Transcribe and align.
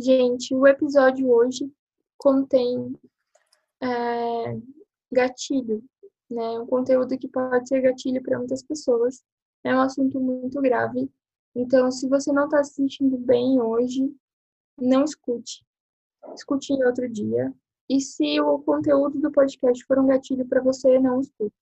Gente, 0.00 0.54
o 0.54 0.64
episódio 0.64 1.28
hoje 1.28 1.68
contém 2.16 2.96
é, 3.80 4.56
gatilho, 5.10 5.82
né? 6.30 6.60
Um 6.60 6.66
conteúdo 6.66 7.18
que 7.18 7.26
pode 7.26 7.68
ser 7.68 7.80
gatilho 7.80 8.22
para 8.22 8.38
muitas 8.38 8.62
pessoas. 8.62 9.24
É 9.64 9.74
um 9.74 9.80
assunto 9.80 10.20
muito 10.20 10.60
grave. 10.60 11.10
Então, 11.52 11.90
se 11.90 12.08
você 12.08 12.30
não 12.32 12.44
está 12.44 12.62
se 12.62 12.74
sentindo 12.74 13.18
bem 13.18 13.60
hoje, 13.60 14.14
não 14.80 15.02
escute. 15.02 15.66
Escute 16.32 16.74
em 16.74 16.84
outro 16.84 17.08
dia. 17.08 17.52
E 17.88 18.00
se 18.00 18.40
o 18.40 18.60
conteúdo 18.60 19.18
do 19.18 19.32
podcast 19.32 19.84
for 19.84 19.98
um 19.98 20.06
gatilho 20.06 20.46
para 20.46 20.62
você, 20.62 21.00
não 21.00 21.20
escute. 21.20 21.56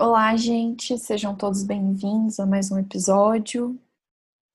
Olá, 0.00 0.36
gente, 0.36 0.96
sejam 0.96 1.34
todos 1.34 1.64
bem-vindos 1.64 2.38
a 2.38 2.46
mais 2.46 2.70
um 2.70 2.78
episódio. 2.78 3.76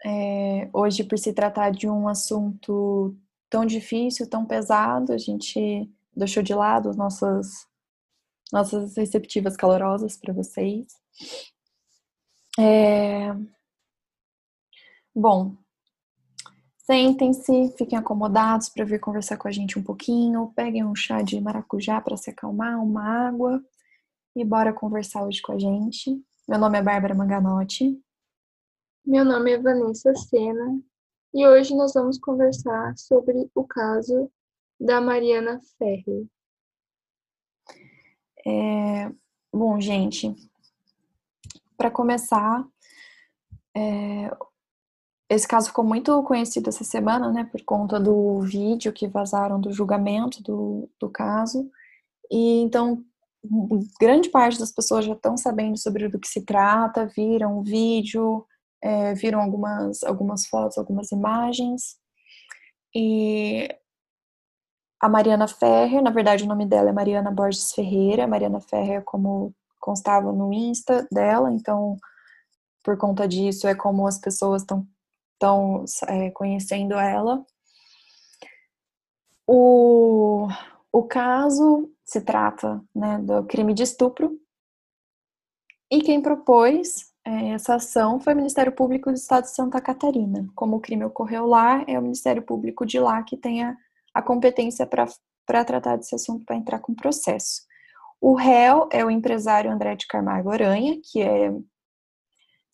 É, 0.05 0.69
hoje, 0.71 1.03
por 1.03 1.17
se 1.19 1.33
tratar 1.33 1.71
de 1.71 1.89
um 1.89 2.07
assunto 2.07 3.13
tão 3.49 3.65
difícil, 3.65 4.29
tão 4.29 4.45
pesado, 4.45 5.11
a 5.11 5.17
gente 5.17 5.91
deixou 6.15 6.41
de 6.41 6.53
lado 6.53 6.95
nossas, 6.95 7.67
nossas 8.53 8.95
receptivas 8.95 9.57
calorosas 9.57 10.15
para 10.15 10.33
vocês. 10.33 10.87
É, 12.57 13.35
bom, 15.13 15.57
sentem-se, 16.77 17.73
fiquem 17.77 17.99
acomodados 17.99 18.69
para 18.69 18.85
vir 18.85 18.99
conversar 19.01 19.35
com 19.35 19.49
a 19.49 19.51
gente 19.51 19.77
um 19.77 19.83
pouquinho, 19.83 20.53
peguem 20.55 20.85
um 20.85 20.95
chá 20.95 21.21
de 21.21 21.41
maracujá 21.41 21.99
para 21.99 22.15
se 22.15 22.29
acalmar, 22.29 22.81
uma 22.81 23.03
água 23.27 23.61
e 24.35 24.43
bora 24.43 24.73
conversar 24.73 25.23
hoje 25.25 25.41
com 25.41 25.51
a 25.51 25.59
gente. 25.59 26.21
Meu 26.47 26.57
nome 26.57 26.77
é 26.77 26.81
Bárbara 26.81 27.13
Manganotti. 27.13 28.01
Meu 29.05 29.23
nome 29.23 29.51
é 29.51 29.57
Vanessa 29.59 30.13
Sena 30.15 30.81
e 31.33 31.47
hoje 31.47 31.75
nós 31.75 31.93
vamos 31.93 32.17
conversar 32.17 32.97
sobre 32.97 33.49
o 33.53 33.63
caso 33.63 34.31
da 34.79 34.99
Mariana 34.99 35.61
Ferrer. 35.77 36.25
É, 38.45 39.11
bom, 39.53 39.79
gente, 39.79 40.35
para 41.77 41.91
começar, 41.91 42.67
é, 43.75 44.35
esse 45.29 45.47
caso 45.47 45.67
ficou 45.67 45.85
muito 45.85 46.21
conhecido 46.23 46.69
essa 46.69 46.83
semana, 46.83 47.31
né, 47.31 47.43
por 47.43 47.63
conta 47.63 47.99
do 47.99 48.41
vídeo 48.41 48.91
que 48.91 49.07
vazaram 49.07 49.61
do 49.61 49.71
julgamento 49.71 50.41
do, 50.41 50.89
do 50.99 51.09
caso. 51.09 51.69
E 52.31 52.61
então 52.61 53.05
grande 53.99 54.29
parte 54.29 54.59
das 54.59 54.71
pessoas 54.71 55.05
já 55.05 55.13
estão 55.13 55.37
sabendo 55.37 55.77
sobre 55.77 56.07
do 56.07 56.19
que 56.19 56.27
se 56.27 56.45
trata, 56.45 57.05
viram 57.05 57.59
o 57.59 57.63
vídeo, 57.63 58.45
é, 58.81 59.13
viram 59.13 59.41
algumas, 59.41 60.03
algumas 60.03 60.45
fotos, 60.45 60.77
algumas 60.77 61.11
imagens. 61.11 61.97
E 62.95 63.69
a 65.01 65.09
Mariana 65.09 65.47
Ferrer, 65.47 66.01
na 66.01 66.11
verdade 66.11 66.43
o 66.43 66.47
nome 66.47 66.65
dela 66.65 66.89
é 66.89 66.93
Mariana 66.93 67.31
Borges 67.31 67.73
Ferreira, 67.73 68.27
Mariana 68.27 68.61
Ferrer 68.61 69.03
como 69.03 69.53
constava 69.79 70.31
no 70.31 70.53
Insta 70.53 71.07
dela, 71.11 71.51
então 71.51 71.97
por 72.83 72.97
conta 72.97 73.27
disso 73.27 73.67
é 73.67 73.75
como 73.75 74.07
as 74.07 74.17
pessoas 74.17 74.61
estão 74.61 74.87
estão 75.43 75.83
é, 76.07 76.31
conhecendo 76.31 76.93
ela. 76.93 77.45
O, 79.45 80.47
o 80.93 81.03
caso 81.03 81.91
se 82.05 82.21
trata 82.21 82.79
né, 82.95 83.17
do 83.17 83.43
crime 83.45 83.73
de 83.73 83.81
estupro. 83.81 84.39
E 85.91 86.01
quem 86.01 86.21
propôs 86.21 87.11
é, 87.25 87.49
essa 87.49 87.75
ação 87.75 88.19
foi 88.19 88.33
o 88.33 88.35
Ministério 88.35 88.71
Público 88.71 89.09
do 89.09 89.15
Estado 89.15 89.45
de 89.45 89.55
Santa 89.55 89.81
Catarina. 89.81 90.47
Como 90.53 90.77
o 90.77 90.79
crime 90.79 91.03
ocorreu 91.03 91.47
lá, 91.47 91.83
é 91.87 91.97
o 91.97 92.01
Ministério 92.01 92.43
Público 92.43 92.85
de 92.85 92.99
lá 92.99 93.23
que 93.23 93.35
tem 93.35 93.63
a, 93.63 93.75
a 94.13 94.21
competência 94.21 94.85
para 94.85 95.65
tratar 95.65 95.95
desse 95.95 96.13
assunto, 96.13 96.45
para 96.45 96.57
entrar 96.57 96.79
com 96.79 96.93
processo. 96.93 97.63
O 98.21 98.35
réu 98.35 98.87
é 98.91 99.03
o 99.03 99.09
empresário 99.09 99.71
André 99.71 99.95
de 99.95 100.07
Camargo 100.07 100.51
Aranha, 100.51 100.99
que 101.03 101.21
é 101.21 101.51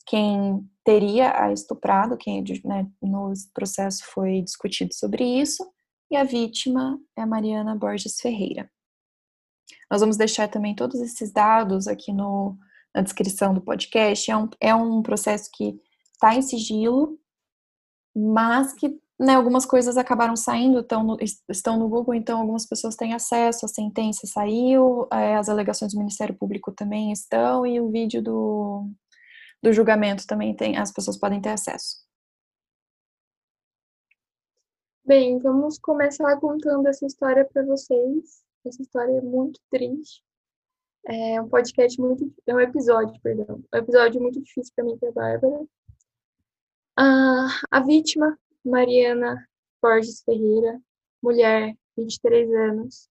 quem 0.06 0.68
teria 0.84 1.42
a 1.42 1.54
estuprado, 1.54 2.18
quem 2.18 2.44
né, 2.66 2.88
no 3.02 3.32
processo 3.54 4.04
foi 4.06 4.42
discutido 4.42 4.94
sobre 4.94 5.24
isso, 5.24 5.64
e 6.10 6.16
a 6.16 6.24
vítima 6.24 7.00
é 7.16 7.26
Mariana 7.26 7.76
Borges 7.76 8.20
Ferreira. 8.20 8.70
Nós 9.90 10.02
vamos 10.02 10.18
deixar 10.18 10.48
também 10.48 10.76
todos 10.76 11.00
esses 11.00 11.32
dados 11.32 11.88
aqui 11.88 12.12
no, 12.12 12.58
na 12.94 13.02
descrição 13.02 13.54
do 13.54 13.62
podcast. 13.62 14.30
É 14.30 14.38
um, 14.38 14.50
é 14.60 14.76
um 14.76 15.02
processo 15.02 15.50
que 15.54 15.80
está 16.14 16.36
em 16.36 16.42
sigilo, 16.42 17.20
mas 18.16 18.74
que 18.74 19.00
né, 19.20 19.36
algumas 19.36 19.66
coisas 19.66 19.98
acabaram 19.98 20.36
saindo, 20.36 20.80
estão 20.80 21.04
no, 21.04 21.18
estão 21.50 21.78
no 21.78 21.90
Google, 21.90 22.14
então 22.14 22.40
algumas 22.40 22.66
pessoas 22.66 22.96
têm 22.96 23.14
acesso, 23.14 23.66
a 23.66 23.70
sentença 23.70 24.26
saiu, 24.26 25.08
é, 25.12 25.36
as 25.36 25.50
alegações 25.50 25.94
do 25.94 26.00
Ministério 26.00 26.36
Público 26.36 26.72
também 26.72 27.12
estão, 27.12 27.66
e 27.68 27.82
o 27.82 27.92
vídeo 27.92 28.22
do, 28.22 28.90
do 29.62 29.74
julgamento 29.74 30.26
também 30.26 30.56
tem, 30.56 30.78
as 30.78 30.92
pessoas 30.92 31.18
podem 31.18 31.42
ter 31.42 31.50
acesso. 31.50 31.98
Bem, 35.10 35.40
vamos 35.40 35.80
começar 35.80 36.40
contando 36.40 36.88
essa 36.88 37.04
história 37.04 37.44
para 37.44 37.66
vocês. 37.66 38.46
Essa 38.64 38.80
história 38.80 39.14
é 39.14 39.22
muito 39.22 39.60
triste. 39.72 40.24
É 41.04 41.42
um 41.42 41.50
podcast 41.50 42.00
muito. 42.00 42.32
É 42.46 42.54
um 42.54 42.60
episódio, 42.60 43.20
perdão. 43.20 43.60
Um 43.74 43.78
episódio 43.80 44.22
muito 44.22 44.40
difícil 44.40 44.72
para 44.76 44.86
mim, 44.86 45.00
que 45.00 45.08
é 45.08 45.10
a 45.10 45.12
Bárbara. 45.12 45.66
Ah, 46.96 47.48
a 47.72 47.80
vítima, 47.80 48.38
Mariana 48.64 49.44
Borges 49.82 50.22
Ferreira, 50.22 50.80
mulher, 51.24 51.76
23 51.98 52.54
anos, 52.54 53.10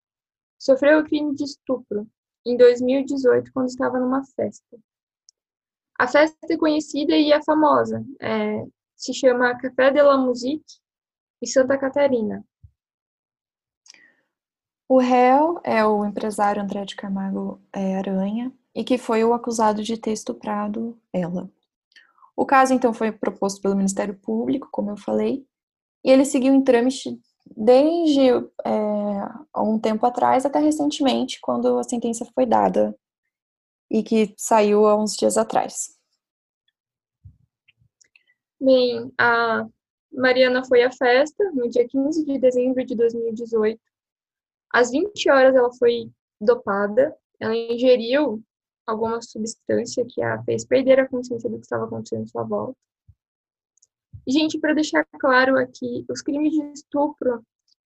sofreu 0.56 1.00
o 1.00 1.04
crime 1.04 1.34
de 1.34 1.42
estupro 1.42 2.06
em 2.46 2.56
2018, 2.56 3.52
quando 3.52 3.70
estava 3.70 3.98
numa 3.98 4.24
festa. 4.36 4.78
A 5.98 6.06
festa 6.06 6.36
é 6.48 6.56
conhecida 6.56 7.16
e 7.16 7.32
é 7.32 7.42
famosa. 7.42 8.04
É, 8.22 8.64
se 8.94 9.12
chama 9.12 9.58
Café 9.58 9.90
de 9.90 10.00
la 10.00 10.16
Musique, 10.16 10.78
em 11.42 11.46
Santa 11.46 11.78
Catarina. 11.78 12.44
O 14.88 14.98
réu 14.98 15.60
é 15.64 15.84
o 15.84 16.04
empresário 16.04 16.62
André 16.62 16.84
de 16.84 16.96
Camargo 16.96 17.60
é, 17.72 17.96
Aranha 17.96 18.52
e 18.74 18.82
que 18.82 18.96
foi 18.96 19.22
o 19.22 19.34
acusado 19.34 19.82
de 19.82 19.98
ter 19.98 20.12
estuprado 20.12 20.98
ela. 21.12 21.50
O 22.34 22.46
caso, 22.46 22.72
então, 22.72 22.94
foi 22.94 23.12
proposto 23.12 23.60
pelo 23.60 23.76
Ministério 23.76 24.14
Público, 24.14 24.68
como 24.70 24.90
eu 24.90 24.96
falei, 24.96 25.44
e 26.04 26.10
ele 26.10 26.24
seguiu 26.24 26.54
em 26.54 26.62
trâmite 26.62 27.20
desde 27.56 28.28
é, 28.64 29.60
um 29.60 29.78
tempo 29.78 30.06
atrás 30.06 30.46
até 30.46 30.58
recentemente, 30.58 31.40
quando 31.40 31.78
a 31.78 31.84
sentença 31.84 32.24
foi 32.34 32.46
dada 32.46 32.96
e 33.90 34.02
que 34.02 34.34
saiu 34.36 34.86
há 34.86 34.96
uns 34.96 35.16
dias 35.16 35.36
atrás. 35.36 35.98
Bem, 38.60 39.12
a 39.18 39.66
Mariana 40.18 40.64
foi 40.64 40.82
à 40.82 40.90
festa 40.90 41.50
no 41.52 41.68
dia 41.68 41.86
15 41.86 42.24
de 42.24 42.38
dezembro 42.38 42.84
de 42.84 42.94
2018 42.94 43.80
às 44.70 44.90
20 44.90 45.30
horas 45.30 45.54
ela 45.54 45.72
foi 45.72 46.10
dopada, 46.40 47.16
ela 47.40 47.54
ingeriu 47.54 48.42
alguma 48.86 49.20
substância 49.20 50.04
que 50.06 50.22
a 50.22 50.42
fez 50.44 50.64
perder 50.64 51.00
a 51.00 51.08
consciência 51.08 51.48
do 51.48 51.56
que 51.56 51.64
estava 51.64 51.84
acontecendo 51.84 52.24
à 52.24 52.26
sua 52.26 52.42
volta. 52.44 52.78
Gente, 54.26 54.58
para 54.58 54.74
deixar 54.74 55.06
claro 55.18 55.58
aqui, 55.58 56.04
os 56.08 56.20
crimes 56.20 56.52
de 56.52 56.62
estupro, 56.72 57.42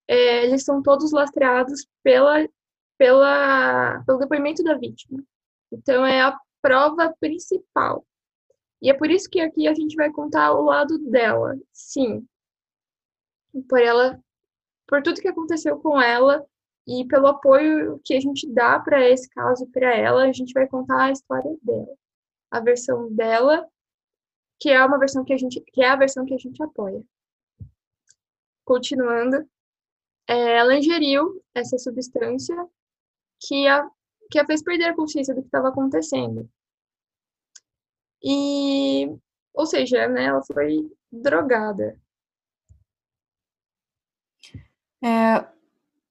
é, 0.08 0.44
eles 0.44 0.64
são 0.64 0.82
todos 0.82 1.12
lastreados 1.12 1.86
pela, 2.02 2.48
pela, 2.98 4.02
pelo 4.04 4.18
depoimento 4.18 4.62
da 4.62 4.76
vítima. 4.76 5.22
Então, 5.70 6.04
é 6.04 6.20
a 6.20 6.36
prova 6.60 7.14
principal. 7.20 8.04
E 8.82 8.90
é 8.90 8.94
por 8.94 9.08
isso 9.08 9.30
que 9.30 9.40
aqui 9.40 9.68
a 9.68 9.74
gente 9.74 9.94
vai 9.94 10.10
contar 10.10 10.52
o 10.52 10.64
lado 10.64 10.98
dela, 10.98 11.56
sim. 11.72 12.26
Por 13.68 13.80
ela, 13.80 14.20
por 14.88 15.00
tudo 15.02 15.20
que 15.20 15.28
aconteceu 15.28 15.78
com 15.78 16.00
ela 16.00 16.44
e 16.84 17.06
pelo 17.06 17.28
apoio 17.28 18.00
que 18.04 18.12
a 18.12 18.20
gente 18.20 18.52
dá 18.52 18.80
para 18.80 19.08
esse 19.08 19.30
caso 19.30 19.68
para 19.68 19.94
ela, 19.96 20.24
a 20.24 20.32
gente 20.32 20.52
vai 20.52 20.66
contar 20.66 21.04
a 21.04 21.12
história 21.12 21.56
dela, 21.62 21.96
a 22.50 22.58
versão 22.58 23.12
dela, 23.14 23.68
que 24.58 24.68
é 24.68 24.84
uma 24.84 24.98
versão 24.98 25.24
que 25.24 25.32
a 25.32 25.38
gente, 25.38 25.60
que 25.60 25.80
é 25.80 25.88
a 25.88 25.96
versão 25.96 26.26
que 26.26 26.34
a 26.34 26.38
gente 26.38 26.60
apoia. 26.60 27.04
Continuando, 28.64 29.48
é, 30.26 30.58
ela 30.58 30.76
ingeriu 30.76 31.40
essa 31.54 31.78
substância 31.78 32.56
que 33.40 33.68
a, 33.68 33.88
que 34.28 34.40
a 34.40 34.46
fez 34.46 34.60
perder 34.60 34.86
a 34.86 34.96
consciência 34.96 35.34
do 35.34 35.40
que 35.40 35.48
estava 35.48 35.68
acontecendo. 35.68 36.50
E, 38.22 39.10
ou 39.52 39.66
seja, 39.66 40.06
né, 40.08 40.26
ela 40.26 40.42
foi 40.44 40.90
drogada. 41.10 41.98
É, 45.02 45.44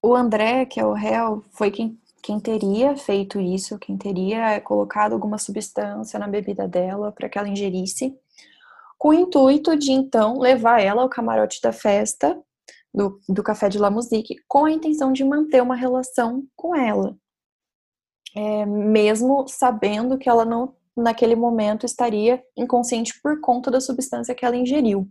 o 0.01 0.15
André, 0.15 0.65
que 0.65 0.79
é 0.79 0.85
o 0.85 0.93
réu, 0.93 1.43
foi 1.51 1.71
quem, 1.71 1.97
quem 2.21 2.39
teria 2.39 2.97
feito 2.97 3.39
isso, 3.39 3.79
quem 3.79 3.97
teria 3.97 4.59
colocado 4.61 5.13
alguma 5.13 5.37
substância 5.37 6.19
na 6.19 6.27
bebida 6.27 6.67
dela 6.67 7.11
para 7.11 7.29
que 7.29 7.37
ela 7.37 7.47
ingerisse, 7.47 8.13
com 8.97 9.09
o 9.09 9.13
intuito 9.13 9.75
de 9.77 9.91
então 9.91 10.37
levar 10.37 10.81
ela 10.81 11.01
ao 11.01 11.09
camarote 11.09 11.61
da 11.61 11.71
festa 11.71 12.39
do, 12.93 13.19
do 13.27 13.41
Café 13.41 13.69
de 13.69 13.79
La 13.79 13.89
Musique, 13.89 14.35
com 14.47 14.65
a 14.65 14.71
intenção 14.71 15.13
de 15.13 15.23
manter 15.23 15.61
uma 15.61 15.75
relação 15.75 16.43
com 16.55 16.75
ela. 16.75 17.15
É, 18.35 18.65
mesmo 18.65 19.45
sabendo 19.47 20.17
que 20.17 20.29
ela 20.29 20.45
não, 20.45 20.75
naquele 21.01 21.35
momento, 21.35 21.85
estaria 21.85 22.43
inconsciente 22.55 23.19
por 23.21 23.39
conta 23.41 23.69
da 23.69 23.81
substância 23.81 24.35
que 24.35 24.45
ela 24.45 24.55
ingeriu. 24.55 25.09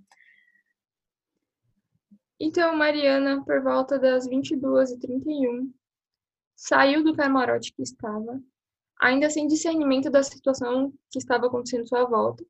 Então, 2.39 2.75
Mariana, 2.75 3.45
por 3.45 3.63
volta 3.63 3.99
das 3.99 4.27
22h31, 4.27 5.71
saiu 6.57 7.05
do 7.05 7.15
camarote 7.15 7.73
que 7.73 7.83
estava, 7.83 8.41
ainda 8.99 9.29
sem 9.29 9.47
discernimento 9.47 10.11
da 10.11 10.23
situação 10.23 10.93
que 11.11 11.19
estava 11.19 11.47
acontecendo 11.47 11.83
à 11.83 11.87
sua 11.87 12.05
volta, 12.05 12.45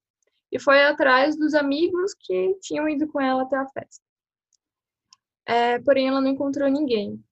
e 0.53 0.61
foi 0.61 0.83
atrás 0.83 1.37
dos 1.37 1.55
amigos 1.55 2.15
que 2.15 2.57
tinham 2.61 2.89
ido 2.89 3.09
com 3.09 3.21
ela 3.21 3.43
até 3.43 3.57
a 3.57 3.69
festa. 3.69 4.05
É, 5.47 5.79
porém, 5.81 6.09
ela 6.09 6.21
não 6.21 6.29
encontrou 6.29 6.69
ninguém. 6.69 7.23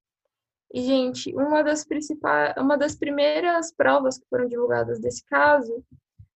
E, 0.72 0.82
gente, 0.82 1.34
uma 1.34 1.62
das 1.62 1.84
principais, 1.84 2.54
uma 2.58 2.76
das 2.76 2.94
primeiras 2.94 3.72
provas 3.72 4.18
que 4.18 4.28
foram 4.28 4.46
divulgadas 4.46 5.00
desse 5.00 5.24
caso 5.24 5.82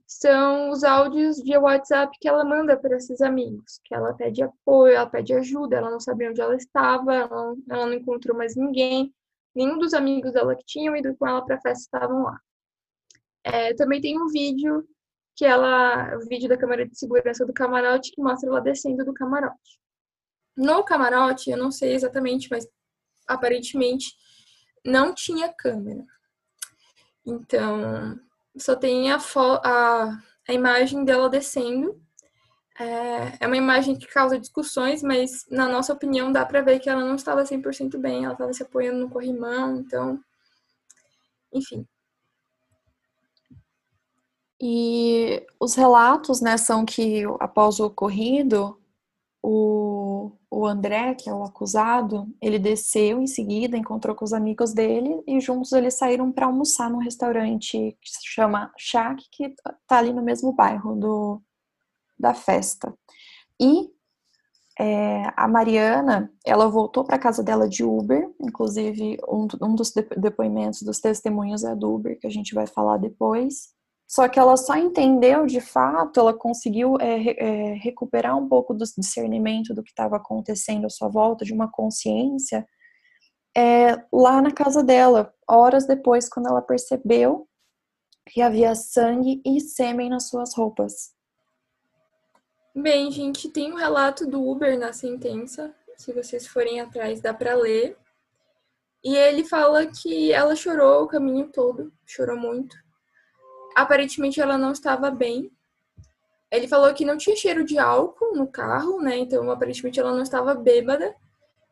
são 0.07 0.71
os 0.71 0.85
áudios 0.85 1.43
via 1.43 1.61
WhatsApp 1.61 2.17
que 2.21 2.29
ela 2.29 2.45
manda 2.45 2.77
para 2.77 2.97
esses 2.97 3.21
amigos, 3.21 3.81
que 3.85 3.95
ela 3.95 4.13
pede 4.15 4.43
apoio, 4.43 4.95
ela 4.95 5.09
pede 5.09 5.33
ajuda, 5.35 5.77
ela 5.77 5.91
não 5.91 6.01
sabia 6.01 6.31
onde 6.31 6.41
ela 6.41 6.55
estava, 6.55 7.15
ela, 7.15 7.55
ela 7.71 7.87
não 7.87 7.95
encontrou 7.95 8.37
mais 8.37 8.55
ninguém, 8.57 9.15
nenhum 9.55 9.79
dos 9.79 9.95
amigos 9.95 10.33
dela 10.33 10.57
que 10.57 10.65
tinham 10.65 10.97
ido 10.97 11.15
com 11.17 11.27
ela 11.27 11.45
para 11.45 11.57
a 11.57 11.61
festa 11.61 11.85
estavam 11.85 12.25
lá. 12.25 12.39
É, 13.45 13.75
também 13.75 14.01
tem 14.01 14.21
um 14.21 14.29
vídeo 14.29 14.87
que 15.35 15.45
ela, 15.45 16.17
o 16.17 16.29
vídeo 16.29 16.49
da 16.49 16.59
câmera 16.59 16.87
de 16.87 16.97
segurança 16.97 17.47
do 17.47 17.53
camarote 17.53 18.13
que 18.13 18.23
mostra 18.23 18.49
ela 18.49 18.61
descendo 18.61 19.05
do 19.05 19.15
camarote. 19.15 19.81
No 20.57 20.85
camarote, 20.85 21.51
eu 21.51 21.57
não 21.57 21.71
sei 21.71 21.95
exatamente, 21.95 22.49
mas 22.51 22.69
aparentemente 23.27 24.17
não 24.85 25.15
tinha 25.15 25.53
câmera. 25.53 26.05
Então, 27.25 28.19
só 28.57 28.75
tem 28.75 29.13
a, 29.13 29.19
a, 29.65 30.23
a 30.49 30.53
imagem 30.53 31.05
dela 31.05 31.29
descendo. 31.29 32.01
É, 32.79 33.37
é 33.41 33.47
uma 33.47 33.57
imagem 33.57 33.97
que 33.97 34.07
causa 34.07 34.39
discussões, 34.39 35.03
mas 35.03 35.47
na 35.51 35.69
nossa 35.69 35.93
opinião 35.93 36.33
dá 36.33 36.45
para 36.45 36.63
ver 36.63 36.81
que 36.81 36.89
ela 36.89 37.05
não 37.05 37.15
estava 37.15 37.45
100% 37.45 37.99
bem, 37.99 38.25
ela 38.25 38.33
estava 38.33 38.53
se 38.53 38.63
apoiando 38.63 39.01
no 39.01 39.11
corrimão, 39.11 39.77
então, 39.77 40.19
enfim. 41.53 41.87
E 44.61 45.45
os 45.61 45.75
relatos, 45.75 46.41
né, 46.41 46.57
são 46.57 46.85
que 46.85 47.25
após 47.41 47.79
o 47.79 47.87
ocorrido, 47.87 48.81
o, 49.43 49.92
o 50.51 50.67
André, 50.67 51.15
que 51.15 51.29
é 51.29 51.35
o 51.35 51.45
acusado, 51.45 52.29
ele 52.41 52.59
desceu 52.59 53.21
em 53.21 53.27
seguida, 53.27 53.77
encontrou 53.77 54.15
com 54.15 54.25
os 54.25 54.33
amigos 54.33 54.73
dele 54.73 55.23
e 55.27 55.41
juntos 55.41 55.73
eles 55.73 55.95
saíram 55.95 56.31
para 56.31 56.47
almoçar 56.47 56.91
num 56.91 56.99
restaurante 56.99 57.97
que 58.01 58.11
se 58.11 58.27
chama 58.27 58.73
Shack, 58.79 59.25
que 59.31 59.55
tá 59.87 59.99
ali 59.99 60.13
no 60.13 60.23
mesmo 60.23 60.53
bairro 60.53 60.95
do, 60.95 61.43
da 62.19 62.35
festa. 62.35 62.93
E 63.61 63.91
é, 64.79 65.33
a 65.37 65.47
Mariana, 65.47 66.33
ela 66.45 66.69
voltou 66.69 67.05
para 67.05 67.19
casa 67.19 67.43
dela 67.43 67.69
de 67.69 67.85
Uber, 67.85 68.31
inclusive 68.41 69.19
um, 69.29 69.47
um 69.63 69.75
dos 69.75 69.93
depoimentos 70.17 70.83
dos 70.83 70.99
testemunhos 70.99 71.63
é 71.63 71.75
do 71.75 71.95
Uber, 71.95 72.19
que 72.19 72.27
a 72.27 72.31
gente 72.31 72.55
vai 72.55 72.67
falar 72.67 72.97
depois. 72.97 73.75
Só 74.13 74.29
que 74.29 74.39
ela 74.39 74.59
só 74.59 74.77
entendeu 74.77 75.47
de 75.47 75.59
fato, 75.59 76.21
ela 76.21 76.35
conseguiu 76.35 76.99
é, 77.01 77.15
é, 77.31 77.73
recuperar 77.77 78.37
um 78.37 78.47
pouco 78.47 78.75
do 78.75 78.85
discernimento 78.99 79.73
do 79.73 79.83
que 79.83 79.89
estava 79.89 80.17
acontecendo 80.17 80.85
à 80.85 80.91
sua 80.91 81.09
volta, 81.09 81.47
de 81.47 81.53
uma 81.55 81.73
consciência, 81.73 82.69
é, 83.57 83.97
lá 84.13 84.43
na 84.43 84.51
casa 84.51 84.85
dela, 84.85 85.33
horas 85.49 85.87
depois, 85.87 86.29
quando 86.29 86.49
ela 86.49 86.61
percebeu 86.61 87.49
que 88.29 88.43
havia 88.43 88.75
sangue 88.75 89.41
e 89.47 89.59
sêmen 89.59 90.11
nas 90.11 90.29
suas 90.29 90.55
roupas. 90.55 91.15
Bem, 92.75 93.11
gente, 93.11 93.49
tem 93.49 93.73
um 93.73 93.77
relato 93.77 94.27
do 94.27 94.47
Uber 94.47 94.79
na 94.79 94.93
sentença. 94.93 95.75
Se 95.97 96.13
vocês 96.13 96.47
forem 96.47 96.83
atrás, 96.83 97.23
dá 97.23 97.33
para 97.33 97.55
ler. 97.55 97.97
E 99.03 99.17
ele 99.17 99.43
fala 99.43 99.87
que 99.87 100.31
ela 100.31 100.55
chorou 100.55 101.05
o 101.05 101.09
caminho 101.09 101.51
todo, 101.51 101.91
chorou 102.05 102.37
muito 102.37 102.82
aparentemente 103.75 104.41
ela 104.41 104.59
não 104.59 104.73
estava 104.73 105.11
bem. 105.11 105.51
Ele 106.51 106.69
falou 106.69 106.93
que 106.93 107.05
não 107.05 107.17
tinha 107.17 107.35
cheiro 107.35 107.65
de 107.65 107.79
álcool 107.79 108.37
no 108.37 108.47
carro, 108.47 109.01
né? 109.01 109.17
Então, 109.17 109.51
aparentemente 109.51 109.99
ela 109.99 110.13
não 110.13 110.23
estava 110.23 110.55
bêbada, 110.55 111.15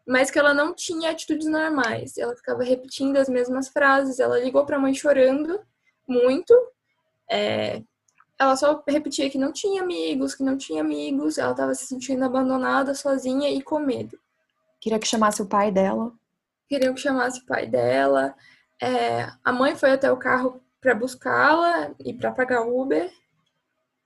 mas 0.07 0.31
que 0.31 0.39
ela 0.39 0.55
não 0.55 0.75
tinha 0.75 1.11
atitudes 1.11 1.47
normais. 1.47 2.17
Ela 2.17 2.35
ficava 2.35 2.63
repetindo 2.63 3.17
as 3.19 3.29
mesmas 3.29 3.69
frases. 3.69 4.19
Ela 4.19 4.41
ligou 4.41 4.65
para 4.65 4.77
a 4.77 4.81
mãe 4.81 4.95
chorando 4.95 5.61
muito. 6.09 6.55
É... 7.31 7.83
Ela 8.39 8.57
só 8.57 8.83
repetia 8.89 9.29
que 9.29 9.37
não 9.37 9.53
tinha 9.53 9.83
amigos, 9.83 10.35
que 10.35 10.43
não 10.43 10.57
tinha 10.57 10.81
amigos. 10.81 11.37
Ela 11.37 11.53
estava 11.53 11.75
se 11.75 11.87
sentindo 11.87 12.25
abandonada, 12.25 12.95
sozinha 12.95 13.51
e 13.51 13.61
com 13.61 13.79
medo. 13.79 14.19
Queria 14.81 14.99
que 14.99 15.07
chamasse 15.07 15.43
o 15.43 15.47
pai 15.47 15.71
dela. 15.71 16.11
Queriam 16.67 16.95
que 16.95 17.01
chamasse 17.01 17.41
o 17.41 17.47
pai 17.47 17.67
dela. 17.67 18.35
É... 18.83 19.31
A 19.45 19.53
mãe 19.53 19.77
foi 19.77 19.93
até 19.93 20.11
o 20.11 20.17
carro 20.17 20.63
para 20.81 20.95
buscá-la 20.95 21.95
e 22.01 22.13
para 22.15 22.33
pagar 22.33 22.63
o 22.63 22.81
Uber. 22.81 23.11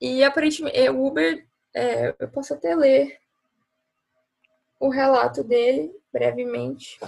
E 0.01 0.25
aparentemente, 0.25 0.77
é, 0.77 0.91
o 0.91 1.07
Uber, 1.07 1.47
é, 1.75 2.15
eu 2.19 2.29
posso 2.29 2.53
até 2.53 2.75
ler 2.75 3.19
o 4.81 4.89
relato 4.89 5.43
dele 5.43 5.93
brevemente. 6.13 6.99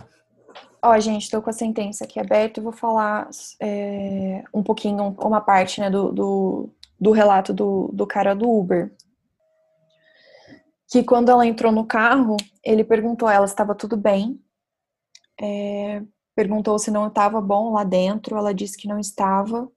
Ó, 0.80 0.98
gente, 0.98 1.22
estou 1.22 1.42
com 1.42 1.50
a 1.50 1.52
sentença 1.52 2.04
aqui 2.04 2.20
aberta. 2.20 2.60
Eu 2.60 2.64
vou 2.64 2.72
falar 2.72 3.28
é, 3.60 4.44
um 4.54 4.62
pouquinho, 4.62 5.16
uma 5.18 5.40
parte 5.40 5.80
né, 5.80 5.90
do, 5.90 6.12
do, 6.12 6.70
do 6.98 7.10
relato 7.10 7.52
do, 7.52 7.90
do 7.92 8.06
cara 8.06 8.34
do 8.34 8.48
Uber. 8.48 8.92
Que 10.88 11.02
quando 11.02 11.30
ela 11.30 11.44
entrou 11.44 11.72
no 11.72 11.84
carro, 11.84 12.36
ele 12.64 12.84
perguntou 12.84 13.26
a 13.26 13.34
ela 13.34 13.46
se 13.46 13.52
estava 13.52 13.74
tudo 13.74 13.96
bem. 13.96 14.40
É, 15.40 16.02
perguntou 16.36 16.78
se 16.78 16.90
não 16.90 17.08
estava 17.08 17.40
bom 17.40 17.72
lá 17.72 17.82
dentro, 17.82 18.36
ela 18.36 18.52
disse 18.52 18.76
que 18.76 18.86
não 18.86 19.00
estava. 19.00 19.68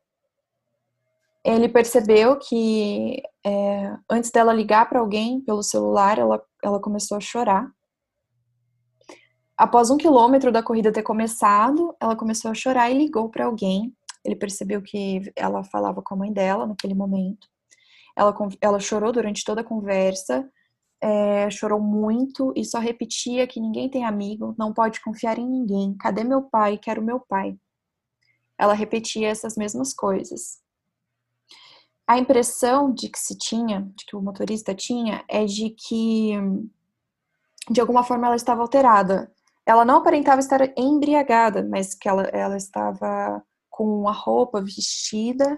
Ele 1.42 1.70
percebeu 1.70 2.38
que 2.38 3.24
é, 3.46 3.96
antes 4.10 4.30
dela 4.30 4.54
ligar 4.54 4.90
para 4.90 5.00
alguém 5.00 5.40
pelo 5.40 5.64
celular, 5.64 6.20
ela, 6.20 6.44
ela 6.62 6.82
começou 6.82 7.16
a 7.18 7.22
chorar. 7.22 7.72
Após 9.58 9.90
um 9.90 9.98
quilômetro 9.98 10.52
da 10.52 10.62
corrida 10.62 10.92
ter 10.92 11.02
começado, 11.02 11.96
ela 12.00 12.16
começou 12.16 12.52
a 12.52 12.54
chorar 12.54 12.92
e 12.92 12.98
ligou 12.98 13.30
para 13.30 13.46
alguém. 13.46 13.96
Ele 14.24 14.36
percebeu 14.36 14.82
que 14.82 15.32
ela 15.36 15.64
falava 15.64 16.02
com 16.02 16.14
a 16.14 16.18
mãe 16.18 16.32
dela 16.32 16.68
naquele 16.68 16.94
momento. 16.94 17.48
Ela, 18.18 18.36
ela 18.60 18.80
chorou 18.82 19.14
durante 19.14 19.46
toda 19.46 19.62
a 19.62 19.64
conversa 19.64 20.46
é, 21.02 21.50
chorou 21.50 21.80
muito 21.80 22.54
e 22.56 22.66
só 22.66 22.80
repetia 22.80 23.48
que 23.48 23.60
ninguém 23.60 23.90
tem 23.90 24.06
amigo, 24.06 24.56
não 24.58 24.74
pode 24.74 25.02
confiar 25.02 25.38
em 25.38 25.48
ninguém. 25.48 25.96
Cadê 25.98 26.24
meu 26.24 26.44
pai? 26.44 26.78
Quero 26.78 27.02
meu 27.02 27.20
pai. 27.20 27.58
Ela 28.58 28.74
repetia 28.74 29.30
essas 29.30 29.56
mesmas 29.56 29.94
coisas. 29.94 30.60
A 32.06 32.18
impressão 32.18 32.92
de 32.92 33.08
que 33.08 33.20
se 33.20 33.38
tinha, 33.38 33.82
de 33.96 34.06
que 34.06 34.16
o 34.16 34.22
motorista 34.22 34.74
tinha, 34.74 35.24
é 35.28 35.46
de 35.46 35.70
que 35.70 36.34
de 37.70 37.80
alguma 37.80 38.04
forma 38.04 38.28
ela 38.28 38.36
estava 38.36 38.62
alterada. 38.62 39.32
Ela 39.66 39.86
não 39.86 39.98
aparentava 39.98 40.40
estar 40.40 40.74
embriagada, 40.78 41.64
mas 41.64 41.94
que 41.94 42.10
ela, 42.10 42.24
ela 42.24 42.58
estava 42.58 43.44
com 43.70 44.08
a 44.08 44.12
roupa 44.12 44.60
vestida 44.60 45.58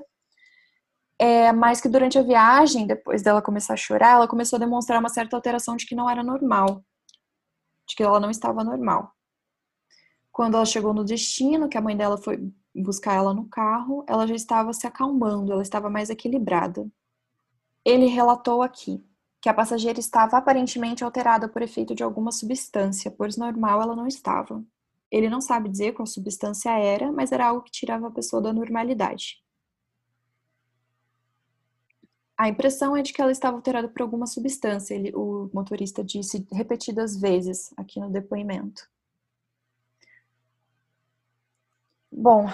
é, 1.21 1.51
mas 1.53 1.79
que 1.79 1.87
durante 1.87 2.17
a 2.17 2.23
viagem, 2.23 2.87
depois 2.87 3.21
dela 3.21 3.43
começar 3.43 3.75
a 3.75 3.77
chorar, 3.77 4.13
ela 4.13 4.27
começou 4.27 4.57
a 4.57 4.59
demonstrar 4.59 4.99
uma 4.99 5.07
certa 5.07 5.35
alteração 5.35 5.75
de 5.75 5.85
que 5.85 5.93
não 5.93 6.09
era 6.09 6.23
normal, 6.23 6.83
de 7.87 7.95
que 7.95 8.01
ela 8.01 8.19
não 8.19 8.31
estava 8.31 8.63
normal. 8.63 9.13
Quando 10.31 10.55
ela 10.55 10.65
chegou 10.65 10.95
no 10.95 11.05
destino, 11.05 11.69
que 11.69 11.77
a 11.77 11.81
mãe 11.81 11.95
dela 11.95 12.17
foi 12.17 12.51
buscar 12.73 13.13
ela 13.13 13.35
no 13.35 13.47
carro, 13.47 14.03
ela 14.09 14.25
já 14.25 14.33
estava 14.33 14.73
se 14.73 14.87
acalmando, 14.87 15.51
ela 15.51 15.61
estava 15.61 15.91
mais 15.91 16.09
equilibrada. 16.09 16.89
ele 17.85 18.07
relatou 18.07 18.63
aqui 18.63 19.05
que 19.41 19.49
a 19.49 19.53
passageira 19.53 19.99
estava 19.99 20.37
aparentemente 20.37 21.03
alterada 21.03 21.47
por 21.47 21.61
efeito 21.61 21.93
de 21.93 22.03
alguma 22.03 22.31
substância, 22.31 23.11
pois 23.11 23.37
normal 23.37 23.81
ela 23.81 23.95
não 23.95 24.07
estava. 24.07 24.63
Ele 25.11 25.29
não 25.29 25.41
sabe 25.41 25.69
dizer 25.69 25.93
qual 25.93 26.07
substância 26.07 26.71
era, 26.71 27.11
mas 27.11 27.31
era 27.31 27.47
algo 27.47 27.63
que 27.63 27.71
tirava 27.71 28.07
a 28.07 28.11
pessoa 28.11 28.41
da 28.41 28.53
normalidade. 28.53 29.40
A 32.41 32.49
impressão 32.49 32.97
é 32.97 33.03
de 33.03 33.13
que 33.13 33.21
ela 33.21 33.31
estava 33.31 33.55
alterada 33.55 33.87
por 33.87 34.01
alguma 34.01 34.25
substância, 34.25 34.95
ele, 34.95 35.11
o 35.13 35.47
motorista 35.53 36.03
disse 36.03 36.43
repetidas 36.51 37.15
vezes 37.15 37.71
aqui 37.77 37.99
no 37.99 38.09
depoimento. 38.09 38.89
Bom, 42.11 42.47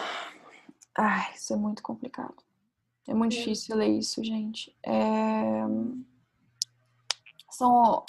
ai, 0.94 1.34
isso 1.36 1.54
é 1.54 1.56
muito 1.56 1.82
complicado. 1.82 2.36
É 3.08 3.14
muito 3.14 3.34
é. 3.34 3.38
difícil 3.38 3.78
ler 3.78 3.88
isso, 3.88 4.22
gente. 4.26 4.76
É... 4.86 5.64
São 7.50 8.04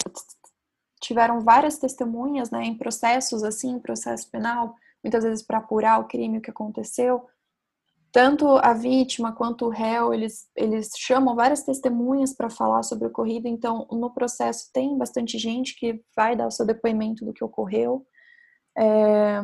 tiveram 0.99 1.39
várias 1.39 1.77
testemunhas, 1.77 2.51
né, 2.51 2.65
em 2.65 2.77
processos 2.77 3.41
assim, 3.41 3.69
em 3.69 3.79
processo 3.79 4.29
penal, 4.29 4.75
muitas 5.01 5.23
vezes 5.23 5.41
para 5.41 5.59
apurar 5.59 6.01
o 6.01 6.09
crime 6.09 6.41
que 6.41 6.51
aconteceu. 6.51 7.25
Tanto 8.11 8.57
a 8.57 8.73
vítima 8.73 9.31
quanto 9.31 9.65
o 9.65 9.69
réu, 9.69 10.13
eles, 10.13 10.47
eles 10.55 10.91
chamam 10.97 11.35
várias 11.35 11.63
testemunhas 11.63 12.33
para 12.33 12.49
falar 12.49 12.81
sobre 12.81 13.05
o 13.05 13.09
ocorrido, 13.09 13.47
então 13.47 13.87
no 13.91 14.11
processo 14.11 14.71
tem 14.73 14.97
bastante 14.97 15.37
gente 15.37 15.75
que 15.77 16.01
vai 16.15 16.35
dar 16.35 16.47
o 16.47 16.51
seu 16.51 16.65
depoimento 16.65 17.23
do 17.23 17.33
que 17.33 17.43
ocorreu. 17.43 18.05
É, 18.75 19.41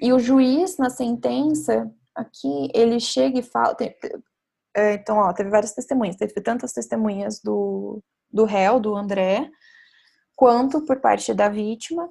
e 0.00 0.12
o 0.12 0.18
juiz, 0.18 0.78
na 0.78 0.88
sentença, 0.88 1.92
aqui, 2.14 2.70
ele 2.74 3.00
chega 3.00 3.38
e 3.38 3.42
fala. 3.42 3.76
É, 4.74 4.94
então, 4.94 5.18
ó, 5.18 5.32
teve 5.32 5.50
várias 5.50 5.72
testemunhas. 5.72 6.16
Teve 6.16 6.40
tantas 6.40 6.72
testemunhas 6.72 7.40
do, 7.42 8.02
do 8.30 8.44
réu, 8.44 8.80
do 8.80 8.96
André, 8.96 9.50
quanto 10.36 10.84
por 10.84 11.00
parte 11.00 11.34
da 11.34 11.48
vítima. 11.48 12.08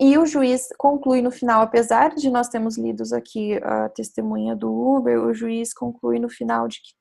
E 0.00 0.16
o 0.16 0.24
juiz 0.24 0.68
conclui 0.78 1.20
no 1.20 1.30
final, 1.30 1.62
apesar 1.62 2.14
de 2.14 2.30
nós 2.30 2.48
termos 2.48 2.78
lidos 2.78 3.12
aqui 3.12 3.54
a 3.56 3.88
testemunha 3.88 4.54
do 4.54 4.72
Uber, 4.72 5.20
o 5.24 5.34
juiz 5.34 5.74
conclui 5.74 6.20
no 6.20 6.28
final 6.28 6.68
de 6.68 6.80
que 6.80 6.94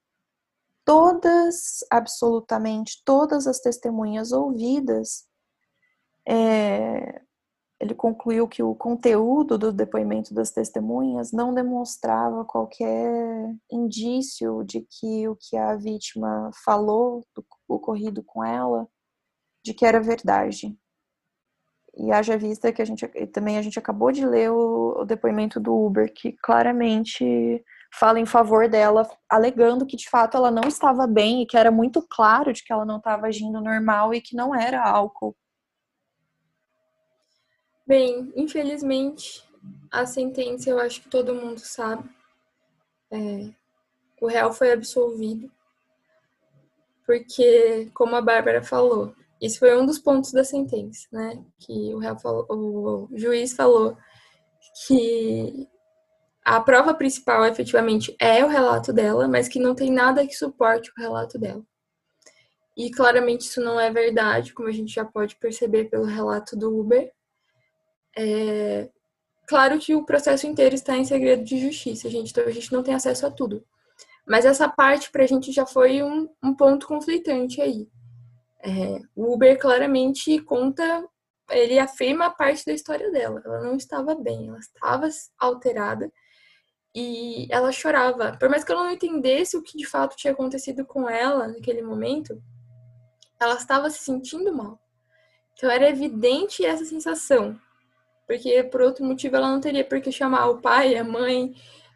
todas, 0.84 1.80
absolutamente 1.92 3.02
todas 3.06 3.46
as 3.46 3.60
testemunhas 3.60 4.32
ouvidas 4.32 5.28
é, 6.28 7.22
ele 7.80 7.94
concluiu 7.94 8.48
que 8.48 8.64
o 8.64 8.74
conteúdo 8.74 9.58
do 9.58 9.72
depoimento 9.72 10.34
das 10.34 10.52
testemunhas 10.52 11.32
não 11.32 11.54
demonstrava 11.54 12.44
qualquer 12.44 13.56
indício 13.72 14.64
de 14.64 14.82
que 14.82 15.28
o 15.28 15.36
que 15.36 15.56
a 15.56 15.76
vítima 15.76 16.50
falou 16.66 17.26
do 17.36 17.46
ocorrido 17.68 18.24
com 18.24 18.44
ela, 18.44 18.88
de 19.64 19.74
que 19.74 19.86
era 19.86 20.02
verdade. 20.02 20.76
E 21.98 22.12
haja 22.12 22.38
vista 22.38 22.72
que 22.72 22.82
a 22.82 22.86
gente 22.86 23.08
também 23.34 23.58
a 23.58 23.62
gente 23.62 23.80
acabou 23.80 24.12
de 24.12 24.26
ler 24.26 24.52
o, 24.52 25.00
o 25.02 25.06
depoimento 25.06 25.60
do 25.60 25.74
Uber, 25.74 26.14
que 26.14 26.34
claramente 26.44 27.64
fala 27.92 28.20
em 28.20 28.26
favor 28.26 28.70
dela, 28.70 29.10
alegando 29.30 29.86
que 29.86 29.98
de 29.98 30.10
fato 30.10 30.38
ela 30.38 30.52
não 30.52 30.68
estava 30.68 31.08
bem 31.08 31.42
e 31.42 31.46
que 31.46 31.58
era 31.58 31.72
muito 31.72 32.02
claro 32.08 32.54
de 32.54 32.64
que 32.64 32.72
ela 32.72 32.86
não 32.86 32.98
estava 32.98 33.28
agindo 33.28 33.62
normal 33.62 34.14
e 34.14 34.22
que 34.22 34.36
não 34.36 34.54
era 34.54 34.88
álcool 34.88 35.36
Bem, 37.88 38.34
infelizmente, 38.36 39.42
a 39.90 40.06
sentença 40.06 40.70
eu 40.70 40.78
acho 40.78 41.02
que 41.02 41.10
todo 41.10 41.34
mundo 41.34 41.60
sabe. 41.60 42.04
É, 43.10 43.50
o 44.20 44.28
réu 44.28 44.52
foi 44.52 44.74
absolvido, 44.74 45.50
porque, 47.06 47.90
como 47.94 48.14
a 48.18 48.22
Bárbara 48.22 48.62
falou, 48.62 49.16
isso 49.42 49.60
foi 49.60 49.78
um 49.80 49.86
dos 49.86 50.00
pontos 50.00 50.32
da 50.32 50.44
sentença, 50.44 51.08
né? 51.12 51.44
Que 51.60 51.94
o, 51.94 52.00
réu 52.00 52.18
falou, 52.18 52.46
o 52.50 53.10
juiz 53.18 53.54
falou 53.54 53.98
que 54.88 55.68
a 56.44 56.60
prova 56.62 56.94
principal 56.94 57.46
efetivamente 57.46 58.16
é 58.20 58.44
o 58.44 58.48
relato 58.48 58.94
dela, 58.94 59.28
mas 59.28 59.48
que 59.48 59.60
não 59.60 59.76
tem 59.76 59.92
nada 59.92 60.26
que 60.26 60.34
suporte 60.34 60.90
o 60.92 61.02
relato 61.02 61.38
dela. 61.38 61.64
E 62.76 62.92
claramente 62.92 63.42
isso 63.42 63.60
não 63.60 63.80
é 63.80 63.92
verdade, 63.92 64.54
como 64.54 64.70
a 64.70 64.72
gente 64.72 64.94
já 64.94 65.04
pode 65.04 65.36
perceber 65.38 65.86
pelo 65.86 66.06
relato 66.06 66.56
do 66.56 66.80
Uber. 66.80 67.12
É, 68.16 68.90
claro 69.48 69.80
que 69.80 69.96
o 69.96 70.06
processo 70.06 70.48
inteiro 70.48 70.76
está 70.76 70.96
em 70.96 71.06
segredo 71.06 71.44
de 71.44 71.60
justiça, 71.60 72.10
gente, 72.10 72.32
então 72.32 72.46
a 72.46 72.52
gente 72.52 72.72
não 72.72 72.84
tem 72.84 72.94
acesso 72.94 73.26
a 73.26 73.32
tudo. 73.32 73.64
Mas 74.26 74.46
essa 74.46 74.70
parte 74.70 75.12
para 75.12 75.24
a 75.24 75.28
gente 75.28 75.52
já 75.52 75.66
foi 75.66 76.04
um, 76.04 76.30
um 76.44 76.54
ponto 76.54 76.88
conflitante 76.88 77.62
aí. 77.62 77.88
É, 78.64 79.00
o 79.16 79.34
Uber 79.34 79.58
claramente 79.60 80.40
conta, 80.42 81.08
ele 81.50 81.80
afirma 81.80 82.30
parte 82.30 82.66
da 82.66 82.74
história 82.74 83.12
dela. 83.12 83.42
Ela 83.46 83.62
não 83.62 83.76
estava 83.76 84.16
bem, 84.16 84.50
ela 84.50 84.60
estava 84.60 85.08
alterada 85.40 86.12
e 86.96 87.48
ela 87.52 87.72
chorava. 87.72 88.38
Por 88.38 88.50
mais 88.50 88.64
que 88.64 88.72
ela 88.72 88.84
não 88.84 88.92
entendesse 88.92 89.56
o 89.58 89.64
que 89.64 89.78
de 89.78 89.86
fato 89.86 90.16
tinha 90.16 90.34
acontecido 90.34 90.86
com 90.86 91.10
ela 91.10 91.48
naquele 91.48 91.82
momento, 91.82 92.42
ela 93.40 93.56
estava 93.56 93.90
se 93.90 94.00
sentindo 94.00 94.54
mal. 94.54 94.80
Então 95.54 95.70
era 95.70 95.90
evidente 95.90 96.66
essa 96.66 96.86
sensação 96.86 97.60
porque 98.28 98.62
por 98.66 98.82
outro 98.82 99.06
motivo 99.06 99.38
ela 99.38 99.50
não 99.50 99.62
teria 99.62 99.86
por 99.86 100.02
que 100.02 100.12
chamar 100.12 100.48
o 100.50 100.62
pai, 100.62 100.98
a 100.98 101.04
mãe, 101.04 101.56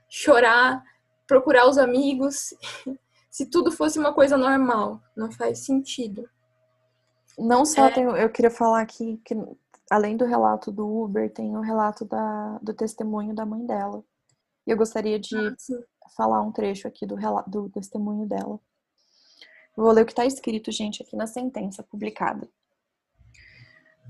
chorar, 0.10 0.82
procurar 1.28 1.68
os 1.68 1.78
amigos, 1.78 2.54
se 3.30 3.50
tudo 3.50 3.70
fosse 3.70 4.00
uma 4.00 4.14
coisa 4.14 4.38
normal. 4.38 5.02
Não 5.16 5.30
faz 5.30 5.66
sentido. 5.66 6.28
Não 7.38 7.66
só 7.66 7.88
é... 7.88 7.92
tenho, 7.92 8.16
eu 8.16 8.30
queria 8.30 8.52
falar 8.52 8.82
aqui 8.82 9.22
que 9.26 9.36
além 9.92 10.16
do 10.16 10.24
relato 10.24 10.72
do 10.72 10.88
Uber, 10.88 11.30
tem 11.30 11.58
o 11.58 11.60
relato 11.60 12.06
da, 12.06 12.58
do 12.60 12.74
testemunho 12.74 13.36
da 13.36 13.46
mãe 13.46 13.66
dela. 13.66 14.02
E 14.66 14.72
eu 14.72 14.78
gostaria 14.78 15.20
de 15.20 15.36
ah, 15.36 15.56
falar 16.16 16.42
um 16.42 16.52
trecho 16.52 16.88
aqui 16.88 17.06
do, 17.06 17.18
do 17.46 17.70
testemunho 17.70 18.26
dela. 18.26 18.58
vou 19.76 19.92
ler 19.92 20.04
o 20.04 20.06
que 20.06 20.14
está 20.14 20.26
escrito, 20.26 20.72
gente, 20.72 21.04
aqui 21.04 21.18
na 21.18 21.28
sentença 21.28 21.84
publicada. 21.84 22.48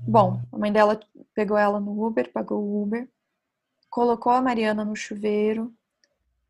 Bom, 0.06 0.40
a 0.52 0.58
mãe 0.58 0.72
dela 0.72 1.00
pegou 1.34 1.58
ela 1.58 1.80
no 1.80 2.00
Uber, 2.06 2.30
pagou 2.32 2.62
o 2.62 2.82
Uber, 2.82 3.08
colocou 3.90 4.30
a 4.30 4.40
Mariana 4.40 4.84
no 4.84 4.94
chuveiro. 4.94 5.74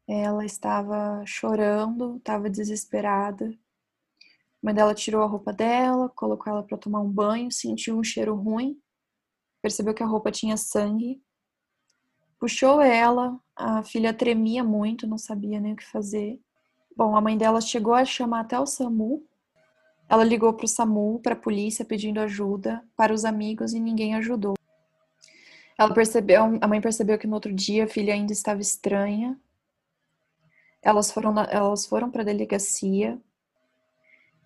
Ela 0.06 0.44
estava 0.44 1.22
chorando, 1.24 2.16
estava 2.16 2.50
desesperada. 2.50 3.50
Mãe 4.62 4.74
dela 4.74 4.94
tirou 4.94 5.22
a 5.22 5.26
roupa 5.26 5.52
dela, 5.52 6.08
colocou 6.10 6.52
ela 6.52 6.62
para 6.62 6.78
tomar 6.78 7.00
um 7.00 7.10
banho, 7.10 7.50
sentiu 7.50 7.98
um 7.98 8.04
cheiro 8.04 8.34
ruim, 8.34 8.78
percebeu 9.60 9.92
que 9.92 10.02
a 10.02 10.06
roupa 10.06 10.30
tinha 10.30 10.56
sangue, 10.56 11.20
puxou 12.38 12.80
ela, 12.80 13.38
a 13.56 13.82
filha 13.82 14.14
tremia 14.14 14.62
muito, 14.62 15.06
não 15.06 15.18
sabia 15.18 15.60
nem 15.60 15.72
o 15.72 15.76
que 15.76 15.90
fazer. 15.90 16.40
Bom, 16.96 17.16
a 17.16 17.20
mãe 17.20 17.36
dela 17.36 17.60
chegou 17.60 17.94
a 17.94 18.04
chamar 18.04 18.40
até 18.40 18.58
o 18.58 18.66
SAMU 18.66 19.26
ela 20.12 20.24
ligou 20.24 20.52
para 20.52 20.66
o 20.66 20.68
SAMU, 20.68 21.20
para 21.20 21.32
a 21.32 21.36
polícia, 21.36 21.86
pedindo 21.86 22.20
ajuda 22.20 22.84
para 22.94 23.14
os 23.14 23.24
amigos 23.24 23.72
e 23.72 23.80
ninguém 23.80 24.14
ajudou. 24.14 24.52
Ela 25.78 25.94
percebeu, 25.94 26.58
a 26.60 26.68
mãe 26.68 26.82
percebeu 26.82 27.18
que 27.18 27.26
no 27.26 27.32
outro 27.32 27.50
dia 27.50 27.84
a 27.84 27.88
filha 27.88 28.12
ainda 28.12 28.30
estava 28.30 28.60
estranha. 28.60 29.40
Elas 30.82 31.10
foram, 31.10 31.34
elas 31.44 31.86
foram 31.86 32.10
para 32.10 32.20
a 32.20 32.26
delegacia, 32.26 33.18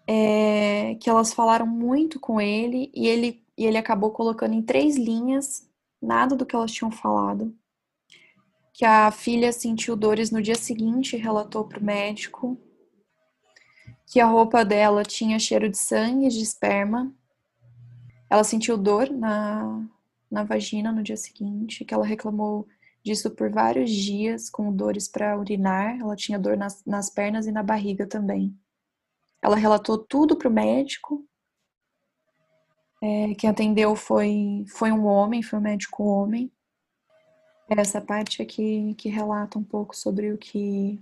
é, 0.06 0.94
que 0.96 1.10
elas 1.10 1.32
falaram 1.32 1.66
muito 1.66 2.20
com 2.20 2.40
ele 2.40 2.90
e 2.94 3.06
ele 3.06 3.44
e 3.58 3.64
ele 3.64 3.78
acabou 3.78 4.10
colocando 4.10 4.52
em 4.52 4.62
três 4.62 4.96
linhas 4.96 5.66
nada 6.00 6.36
do 6.36 6.44
que 6.44 6.54
elas 6.54 6.70
tinham 6.70 6.90
falado. 6.90 7.54
Que 8.72 8.84
a 8.84 9.10
filha 9.10 9.50
sentiu 9.52 9.96
dores 9.96 10.30
no 10.30 10.42
dia 10.42 10.54
seguinte, 10.54 11.16
relatou 11.16 11.64
para 11.64 11.80
o 11.80 11.84
médico 11.84 12.60
que 14.06 14.20
a 14.20 14.26
roupa 14.26 14.64
dela 14.64 15.02
tinha 15.02 15.38
cheiro 15.38 15.68
de 15.68 15.78
sangue, 15.78 16.28
de 16.28 16.40
esperma. 16.40 17.12
Ela 18.30 18.44
sentiu 18.44 18.76
dor 18.76 19.10
na, 19.10 19.84
na 20.30 20.44
vagina 20.44 20.92
no 20.92 21.02
dia 21.02 21.16
seguinte, 21.16 21.84
que 21.84 21.92
ela 21.92 22.04
reclamou 22.04 22.68
disso 23.02 23.30
por 23.30 23.50
vários 23.50 23.90
dias, 23.90 24.48
com 24.48 24.72
dores 24.72 25.08
para 25.08 25.38
urinar. 25.38 25.98
Ela 25.98 26.14
tinha 26.14 26.38
dor 26.38 26.56
nas, 26.56 26.84
nas 26.84 27.10
pernas 27.10 27.46
e 27.46 27.52
na 27.52 27.62
barriga 27.62 28.06
também. 28.06 28.56
Ela 29.46 29.54
relatou 29.54 29.96
tudo 29.96 30.34
para 30.34 30.48
o 30.48 30.52
médico. 30.52 31.24
É, 33.00 33.32
quem 33.36 33.48
atendeu 33.48 33.94
foi, 33.94 34.64
foi 34.66 34.90
um 34.90 35.06
homem, 35.06 35.40
foi 35.40 35.60
um 35.60 35.62
médico 35.62 36.02
homem. 36.02 36.50
Essa 37.68 38.00
parte 38.00 38.42
aqui 38.42 38.92
que 38.94 39.08
relata 39.08 39.56
um 39.56 39.62
pouco 39.62 39.96
sobre 39.96 40.32
o 40.32 40.36
que 40.36 41.00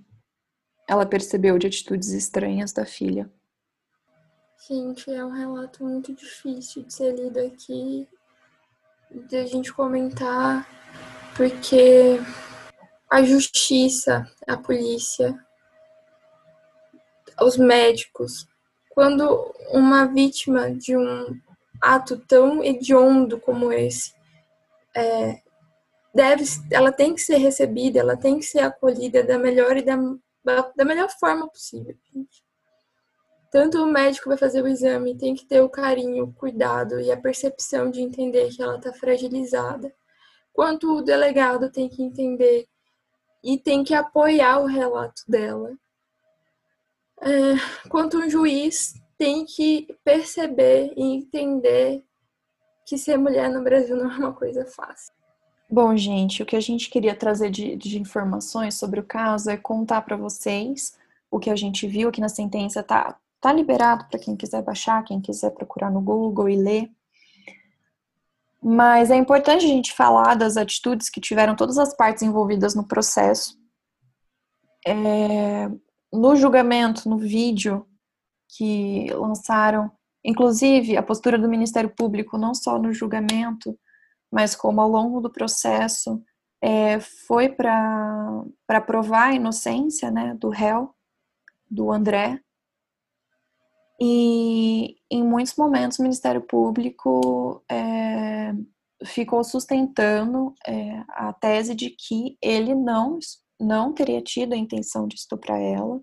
ela 0.86 1.06
percebeu 1.06 1.58
de 1.58 1.68
atitudes 1.68 2.10
estranhas 2.10 2.70
da 2.70 2.84
filha. 2.84 3.32
Gente, 4.68 5.10
é 5.10 5.24
um 5.24 5.30
relato 5.30 5.82
muito 5.82 6.12
difícil 6.12 6.82
de 6.82 6.92
ser 6.92 7.14
lido 7.14 7.40
aqui, 7.40 8.06
de 9.10 9.36
a 9.36 9.46
gente 9.46 9.72
comentar, 9.72 10.68
porque 11.34 12.18
a 13.10 13.22
justiça, 13.22 14.30
a 14.46 14.54
polícia, 14.58 15.34
os 17.40 17.56
médicos, 17.56 18.46
quando 18.90 19.52
uma 19.70 20.06
vítima 20.06 20.70
de 20.70 20.96
um 20.96 21.38
ato 21.80 22.18
tão 22.18 22.62
hediondo 22.62 23.38
como 23.40 23.72
esse 23.72 24.14
é, 24.94 25.40
deve, 26.14 26.44
ela 26.70 26.92
tem 26.92 27.14
que 27.14 27.20
ser 27.20 27.36
recebida, 27.36 27.98
ela 27.98 28.16
tem 28.16 28.38
que 28.38 28.44
ser 28.44 28.60
acolhida 28.60 29.22
da 29.22 29.36
melhor 29.36 29.76
e 29.76 29.82
da, 29.82 29.96
da 30.76 30.84
melhor 30.84 31.10
forma 31.10 31.48
possível. 31.48 31.96
Tanto 33.50 33.82
o 33.82 33.86
médico 33.86 34.28
vai 34.28 34.38
fazer 34.38 34.62
o 34.62 34.68
exame, 34.68 35.16
tem 35.16 35.34
que 35.34 35.46
ter 35.46 35.60
o 35.60 35.68
carinho, 35.68 36.24
o 36.24 36.32
cuidado 36.32 37.00
e 37.00 37.12
a 37.12 37.16
percepção 37.16 37.90
de 37.90 38.00
entender 38.00 38.48
que 38.50 38.62
ela 38.62 38.76
está 38.76 38.92
fragilizada, 38.92 39.92
quanto 40.52 40.96
o 40.96 41.02
delegado 41.02 41.70
tem 41.70 41.88
que 41.88 42.02
entender 42.02 42.66
e 43.42 43.58
tem 43.58 43.84
que 43.84 43.94
apoiar 43.94 44.60
o 44.60 44.66
relato 44.66 45.22
dela. 45.28 45.76
É, 47.24 47.88
quanto 47.88 48.18
um 48.18 48.28
juiz 48.28 48.94
tem 49.16 49.46
que 49.46 49.88
perceber 50.04 50.92
e 50.96 51.16
entender 51.16 52.04
que 52.86 52.98
ser 52.98 53.16
mulher 53.16 53.50
no 53.50 53.64
Brasil 53.64 53.96
não 53.96 54.10
é 54.10 54.16
uma 54.16 54.32
coisa 54.32 54.66
fácil. 54.66 55.12
Bom, 55.70 55.96
gente, 55.96 56.42
o 56.42 56.46
que 56.46 56.56
a 56.56 56.60
gente 56.60 56.90
queria 56.90 57.14
trazer 57.14 57.50
de, 57.50 57.74
de 57.76 57.98
informações 57.98 58.74
sobre 58.74 59.00
o 59.00 59.04
caso 59.04 59.50
é 59.50 59.56
contar 59.56 60.02
para 60.02 60.16
vocês 60.16 60.96
o 61.30 61.38
que 61.38 61.48
a 61.48 61.56
gente 61.56 61.86
viu 61.86 62.10
aqui 62.10 62.20
na 62.20 62.28
sentença. 62.28 62.82
Tá, 62.82 63.16
tá 63.40 63.52
liberado 63.52 64.04
para 64.10 64.20
quem 64.20 64.36
quiser 64.36 64.62
baixar, 64.62 65.02
quem 65.04 65.20
quiser 65.20 65.50
procurar 65.50 65.90
no 65.90 66.02
Google 66.02 66.48
e 66.48 66.56
ler. 66.56 66.90
Mas 68.62 69.10
é 69.10 69.16
importante 69.16 69.64
a 69.64 69.68
gente 69.68 69.92
falar 69.92 70.34
das 70.34 70.56
atitudes 70.56 71.08
que 71.08 71.20
tiveram 71.20 71.56
todas 71.56 71.78
as 71.78 71.94
partes 71.96 72.22
envolvidas 72.22 72.74
no 72.74 72.86
processo. 72.86 73.58
É, 74.86 75.70
no 76.14 76.36
julgamento, 76.36 77.08
no 77.08 77.18
vídeo 77.18 77.86
que 78.56 79.12
lançaram, 79.12 79.90
inclusive 80.24 80.96
a 80.96 81.02
postura 81.02 81.38
do 81.38 81.48
Ministério 81.48 81.90
Público, 81.90 82.38
não 82.38 82.54
só 82.54 82.78
no 82.78 82.92
julgamento, 82.92 83.78
mas 84.30 84.54
como 84.54 84.80
ao 84.80 84.88
longo 84.88 85.20
do 85.20 85.30
processo 85.30 86.22
é, 86.62 87.00
foi 87.00 87.48
para 87.48 88.80
provar 88.86 89.28
a 89.28 89.34
inocência 89.34 90.10
né, 90.10 90.34
do 90.34 90.48
réu, 90.48 90.94
do 91.70 91.92
André. 91.92 92.40
E 94.00 94.96
em 95.10 95.22
muitos 95.22 95.54
momentos 95.56 95.98
o 95.98 96.02
Ministério 96.02 96.40
Público 96.40 97.62
é, 97.70 98.52
ficou 99.04 99.44
sustentando 99.44 100.54
é, 100.66 101.04
a 101.08 101.32
tese 101.32 101.74
de 101.74 101.90
que 101.90 102.36
ele 102.40 102.74
não, 102.74 103.18
não 103.60 103.92
teria 103.92 104.20
tido 104.20 104.52
a 104.52 104.56
intenção 104.56 105.06
de 105.06 105.14
estuprar 105.16 105.60
ela, 105.60 105.98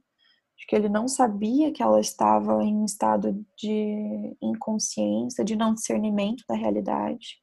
de 0.57 0.65
que 0.67 0.75
ele 0.75 0.89
não 0.89 1.07
sabia 1.07 1.71
que 1.71 1.81
ela 1.81 1.99
estava 1.99 2.63
em 2.63 2.75
um 2.75 2.85
estado 2.85 3.45
de 3.57 4.35
inconsciência, 4.41 5.43
de 5.43 5.55
não 5.55 5.73
discernimento 5.73 6.43
da 6.47 6.55
realidade. 6.55 7.41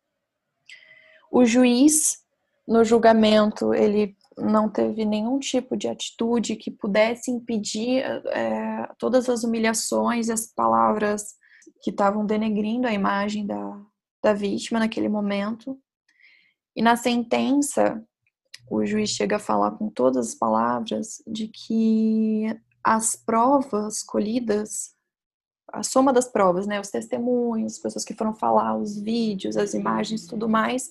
O 1.30 1.44
juiz, 1.44 2.18
no 2.66 2.84
julgamento, 2.84 3.74
ele 3.74 4.16
não 4.36 4.68
teve 4.70 5.04
nenhum 5.04 5.38
tipo 5.38 5.76
de 5.76 5.88
atitude 5.88 6.56
que 6.56 6.70
pudesse 6.70 7.30
impedir 7.30 8.02
é, 8.28 8.88
todas 8.98 9.28
as 9.28 9.42
humilhações, 9.42 10.30
as 10.30 10.46
palavras 10.46 11.34
que 11.82 11.90
estavam 11.90 12.24
denegrindo 12.24 12.86
a 12.86 12.92
imagem 12.92 13.46
da, 13.46 13.82
da 14.22 14.32
vítima 14.32 14.78
naquele 14.78 15.08
momento. 15.08 15.78
E 16.74 16.82
na 16.82 16.96
sentença, 16.96 18.02
o 18.70 18.84
juiz 18.84 19.10
chega 19.10 19.36
a 19.36 19.40
falar 19.40 19.72
com 19.72 19.88
todas 19.88 20.28
as 20.28 20.34
palavras 20.34 21.22
de 21.26 21.48
que 21.48 22.46
as 22.82 23.16
provas 23.16 24.02
colhidas, 24.02 24.94
a 25.72 25.82
soma 25.82 26.12
das 26.12 26.30
provas, 26.30 26.66
né, 26.66 26.80
os 26.80 26.88
testemunhos, 26.88 27.74
as 27.74 27.78
pessoas 27.78 28.04
que 28.04 28.14
foram 28.14 28.34
falar, 28.34 28.76
os 28.76 28.98
vídeos, 28.98 29.56
as 29.56 29.74
imagens, 29.74 30.26
tudo 30.26 30.48
mais, 30.48 30.90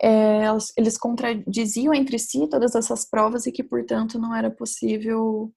é, 0.00 0.44
eles 0.76 0.96
contradiziam 0.96 1.92
entre 1.92 2.18
si 2.18 2.46
todas 2.48 2.74
essas 2.74 3.04
provas 3.04 3.46
e 3.46 3.52
que, 3.52 3.64
portanto, 3.64 4.18
não 4.18 4.34
era 4.34 4.50
possível 4.50 5.52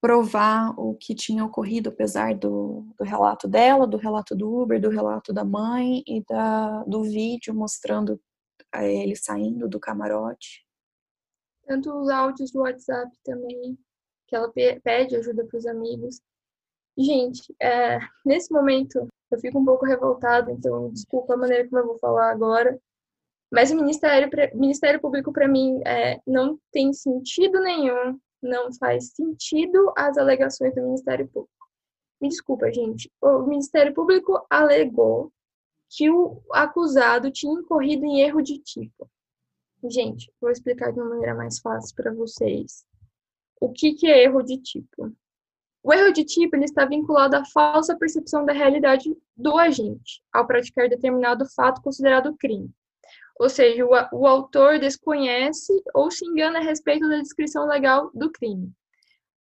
provar 0.00 0.74
o 0.78 0.94
que 0.94 1.14
tinha 1.14 1.44
ocorrido, 1.44 1.88
apesar 1.88 2.34
do, 2.34 2.86
do 2.98 3.04
relato 3.04 3.48
dela, 3.48 3.86
do 3.86 3.96
relato 3.96 4.34
do 4.34 4.62
Uber, 4.62 4.80
do 4.80 4.90
relato 4.90 5.32
da 5.32 5.44
mãe 5.44 6.02
e 6.06 6.22
da, 6.28 6.84
do 6.84 7.02
vídeo 7.02 7.54
mostrando 7.54 8.20
ele 8.84 9.16
saindo 9.16 9.68
do 9.68 9.80
camarote. 9.80 10.66
Tanto 11.66 11.92
os 11.92 12.08
áudios 12.08 12.50
do 12.50 12.60
WhatsApp 12.60 13.10
também, 13.24 13.78
que 14.26 14.36
ela 14.36 14.52
pede 14.82 15.16
ajuda 15.16 15.44
para 15.44 15.58
os 15.58 15.66
amigos. 15.66 16.20
Gente, 16.96 17.54
é, 17.60 17.98
nesse 18.24 18.52
momento 18.52 19.08
eu 19.30 19.38
fico 19.38 19.58
um 19.58 19.64
pouco 19.64 19.84
revoltada, 19.84 20.50
então 20.52 20.90
desculpa 20.90 21.34
a 21.34 21.36
maneira 21.36 21.68
como 21.68 21.80
eu 21.80 21.86
vou 21.86 21.98
falar 21.98 22.30
agora, 22.30 22.80
mas 23.50 23.70
o 23.70 23.76
Ministério, 23.76 24.28
Ministério 24.54 25.00
Público, 25.00 25.32
para 25.32 25.48
mim, 25.48 25.80
é, 25.86 26.20
não 26.26 26.58
tem 26.72 26.92
sentido 26.92 27.60
nenhum, 27.60 28.18
não 28.42 28.72
faz 28.72 29.12
sentido 29.14 29.92
as 29.96 30.18
alegações 30.18 30.74
do 30.74 30.82
Ministério 30.82 31.28
Público. 31.28 31.52
Me 32.20 32.28
desculpa, 32.28 32.72
gente. 32.72 33.10
O 33.20 33.42
Ministério 33.42 33.94
Público 33.94 34.44
alegou 34.50 35.32
que 35.88 36.10
o 36.10 36.42
acusado 36.52 37.30
tinha 37.30 37.52
incorrido 37.52 38.04
em 38.04 38.20
erro 38.20 38.42
de 38.42 38.58
tipo. 38.58 39.10
Gente, 39.84 40.32
vou 40.40 40.50
explicar 40.50 40.92
de 40.92 41.00
uma 41.00 41.10
maneira 41.10 41.34
mais 41.34 41.58
fácil 41.58 41.94
para 41.94 42.12
vocês. 42.12 42.84
O 43.60 43.72
que, 43.72 43.94
que 43.94 44.06
é 44.06 44.24
erro 44.24 44.42
de 44.42 44.58
tipo? 44.58 45.12
O 45.82 45.92
erro 45.92 46.12
de 46.12 46.24
tipo 46.24 46.56
ele 46.56 46.64
está 46.64 46.84
vinculado 46.84 47.36
à 47.36 47.44
falsa 47.44 47.96
percepção 47.96 48.44
da 48.44 48.52
realidade 48.52 49.16
do 49.36 49.56
agente 49.56 50.22
ao 50.32 50.46
praticar 50.46 50.88
determinado 50.88 51.46
fato 51.54 51.80
considerado 51.80 52.36
crime. 52.36 52.70
Ou 53.38 53.48
seja, 53.48 53.84
o, 53.84 53.90
o 54.12 54.26
autor 54.26 54.78
desconhece 54.80 55.72
ou 55.94 56.10
se 56.10 56.26
engana 56.26 56.58
a 56.58 56.62
respeito 56.62 57.08
da 57.08 57.20
descrição 57.20 57.66
legal 57.66 58.10
do 58.12 58.30
crime. 58.32 58.72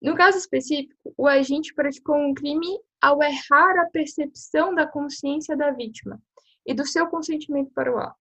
No 0.00 0.16
caso 0.16 0.38
específico, 0.38 1.14
o 1.16 1.28
agente 1.28 1.72
praticou 1.74 2.16
um 2.16 2.34
crime 2.34 2.80
ao 3.00 3.22
errar 3.22 3.78
a 3.78 3.90
percepção 3.92 4.74
da 4.74 4.86
consciência 4.86 5.56
da 5.56 5.70
vítima 5.70 6.20
e 6.66 6.74
do 6.74 6.86
seu 6.86 7.06
consentimento 7.06 7.72
para 7.74 7.92
o 7.92 7.98
ato. 7.98 8.16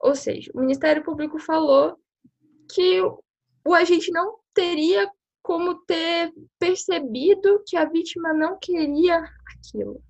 Ou 0.00 0.14
seja, 0.14 0.50
o 0.54 0.60
Ministério 0.60 1.02
Público 1.02 1.38
falou 1.38 1.98
que 2.72 3.00
o 3.66 3.74
agente 3.74 4.10
não 4.12 4.38
teria 4.54 5.10
como 5.42 5.82
ter 5.86 6.32
percebido 6.58 7.62
que 7.66 7.76
a 7.76 7.84
vítima 7.84 8.32
não 8.32 8.58
queria 8.58 9.24
aquilo 9.56 10.02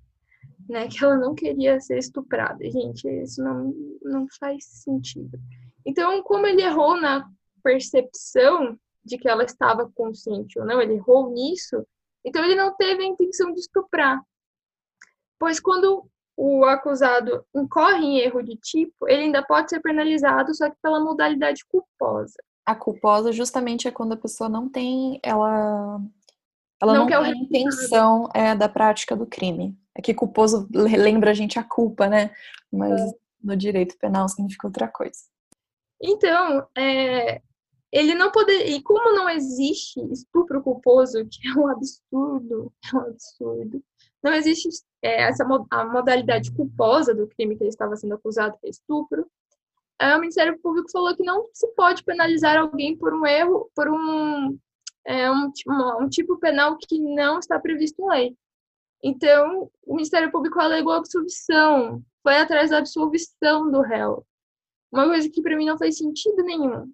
né, 0.69 0.87
que 0.87 1.03
ela 1.03 1.17
não 1.17 1.33
queria 1.33 1.81
ser 1.81 1.97
estuprada. 1.97 2.63
Gente, 2.69 3.09
isso 3.23 3.43
não, 3.43 3.73
não 4.03 4.27
faz 4.39 4.63
sentido. 4.65 5.37
Então, 5.83 6.21
como 6.21 6.45
ele 6.45 6.61
errou 6.61 6.95
na 7.01 7.27
percepção 7.63 8.79
de 9.03 9.17
que 9.17 9.27
ela 9.27 9.43
estava 9.43 9.89
consciente 9.91 10.59
ou 10.59 10.65
não, 10.65 10.79
ele 10.79 10.93
errou 10.93 11.31
nisso, 11.31 11.83
então 12.23 12.43
ele 12.45 12.55
não 12.55 12.75
teve 12.75 13.03
a 13.03 13.07
intenção 13.07 13.51
de 13.51 13.61
estuprar. 13.61 14.21
Pois 15.39 15.59
quando 15.59 16.07
o 16.41 16.63
acusado 16.63 17.45
incorre 17.53 18.05
em 18.05 18.19
erro 18.19 18.41
de 18.41 18.55
tipo, 18.55 19.09
ele 19.09 19.23
ainda 19.23 19.43
pode 19.43 19.69
ser 19.69 19.81
penalizado, 19.81 20.55
só 20.55 20.69
que 20.69 20.77
pela 20.81 20.97
modalidade 20.97 21.65
culposa. 21.65 22.37
A 22.65 22.73
culposa 22.73 23.33
justamente 23.33 23.89
é 23.89 23.91
quando 23.91 24.13
a 24.13 24.17
pessoa 24.17 24.49
não 24.49 24.69
tem, 24.69 25.19
ela, 25.21 25.99
ela 26.81 26.93
não, 26.93 27.01
não 27.01 27.07
tem 27.07 27.17
a 27.17 27.29
intenção 27.29 28.29
é, 28.33 28.55
da 28.55 28.69
prática 28.69 29.17
do 29.17 29.27
crime. 29.27 29.77
É 29.93 30.01
que 30.01 30.13
culposo 30.13 30.65
lembra 30.73 31.31
a 31.31 31.33
gente 31.33 31.59
a 31.59 31.63
culpa, 31.63 32.07
né? 32.07 32.31
Mas 32.71 33.01
é. 33.01 33.13
no 33.43 33.57
direito 33.57 33.97
penal 33.97 34.29
significa 34.29 34.67
outra 34.67 34.87
coisa. 34.87 35.19
Então, 36.01 36.65
é, 36.77 37.41
ele 37.91 38.13
não 38.13 38.31
poderia. 38.31 38.77
E 38.77 38.81
como 38.81 39.13
não 39.13 39.29
existe 39.29 39.99
estupro 40.09 40.63
culposo, 40.63 41.27
que 41.29 41.49
é 41.49 41.53
um 41.59 41.67
absurdo, 41.67 42.71
é 42.93 42.95
um 42.95 43.01
absurdo. 43.01 43.83
Não 44.21 44.33
existe 44.33 44.69
é, 45.01 45.23
essa 45.23 45.45
a 45.71 45.85
modalidade 45.85 46.51
culposa 46.51 47.13
do 47.13 47.27
crime 47.27 47.55
que 47.55 47.63
ele 47.63 47.69
estava 47.69 47.95
sendo 47.95 48.15
acusado, 48.15 48.57
que 48.59 48.67
é 48.67 48.69
estupro. 48.69 49.25
É, 49.99 50.15
o 50.15 50.19
Ministério 50.19 50.57
Público 50.59 50.91
falou 50.91 51.15
que 51.15 51.23
não 51.23 51.49
se 51.53 51.67
pode 51.75 52.03
penalizar 52.03 52.57
alguém 52.57 52.97
por 52.97 53.13
um 53.13 53.25
erro, 53.25 53.69
por 53.75 53.89
um, 53.89 54.57
é, 55.05 55.29
um, 55.29 55.51
um, 56.01 56.09
tipo 56.09 56.37
penal 56.37 56.77
que 56.77 56.99
não 56.99 57.39
está 57.39 57.59
previsto 57.59 58.01
em 58.01 58.07
lei. 58.07 58.37
Então, 59.03 59.69
o 59.85 59.95
Ministério 59.95 60.31
Público 60.31 60.59
alegou 60.59 60.93
absolvição, 60.93 62.03
foi 62.21 62.37
atrás 62.37 62.69
da 62.69 62.79
absolvição 62.79 63.69
do 63.71 63.81
réu. 63.81 64.25
Uma 64.91 65.07
coisa 65.07 65.29
que 65.29 65.41
para 65.41 65.55
mim 65.55 65.65
não 65.65 65.77
faz 65.77 65.97
sentido 65.97 66.43
nenhum. 66.43 66.91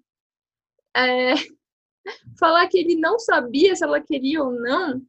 É... 0.96 1.34
Falar 2.38 2.68
que 2.68 2.78
ele 2.78 2.96
não 2.96 3.18
sabia 3.18 3.74
se 3.74 3.84
ela 3.84 4.00
queria 4.00 4.42
ou 4.42 4.52
não. 4.52 5.02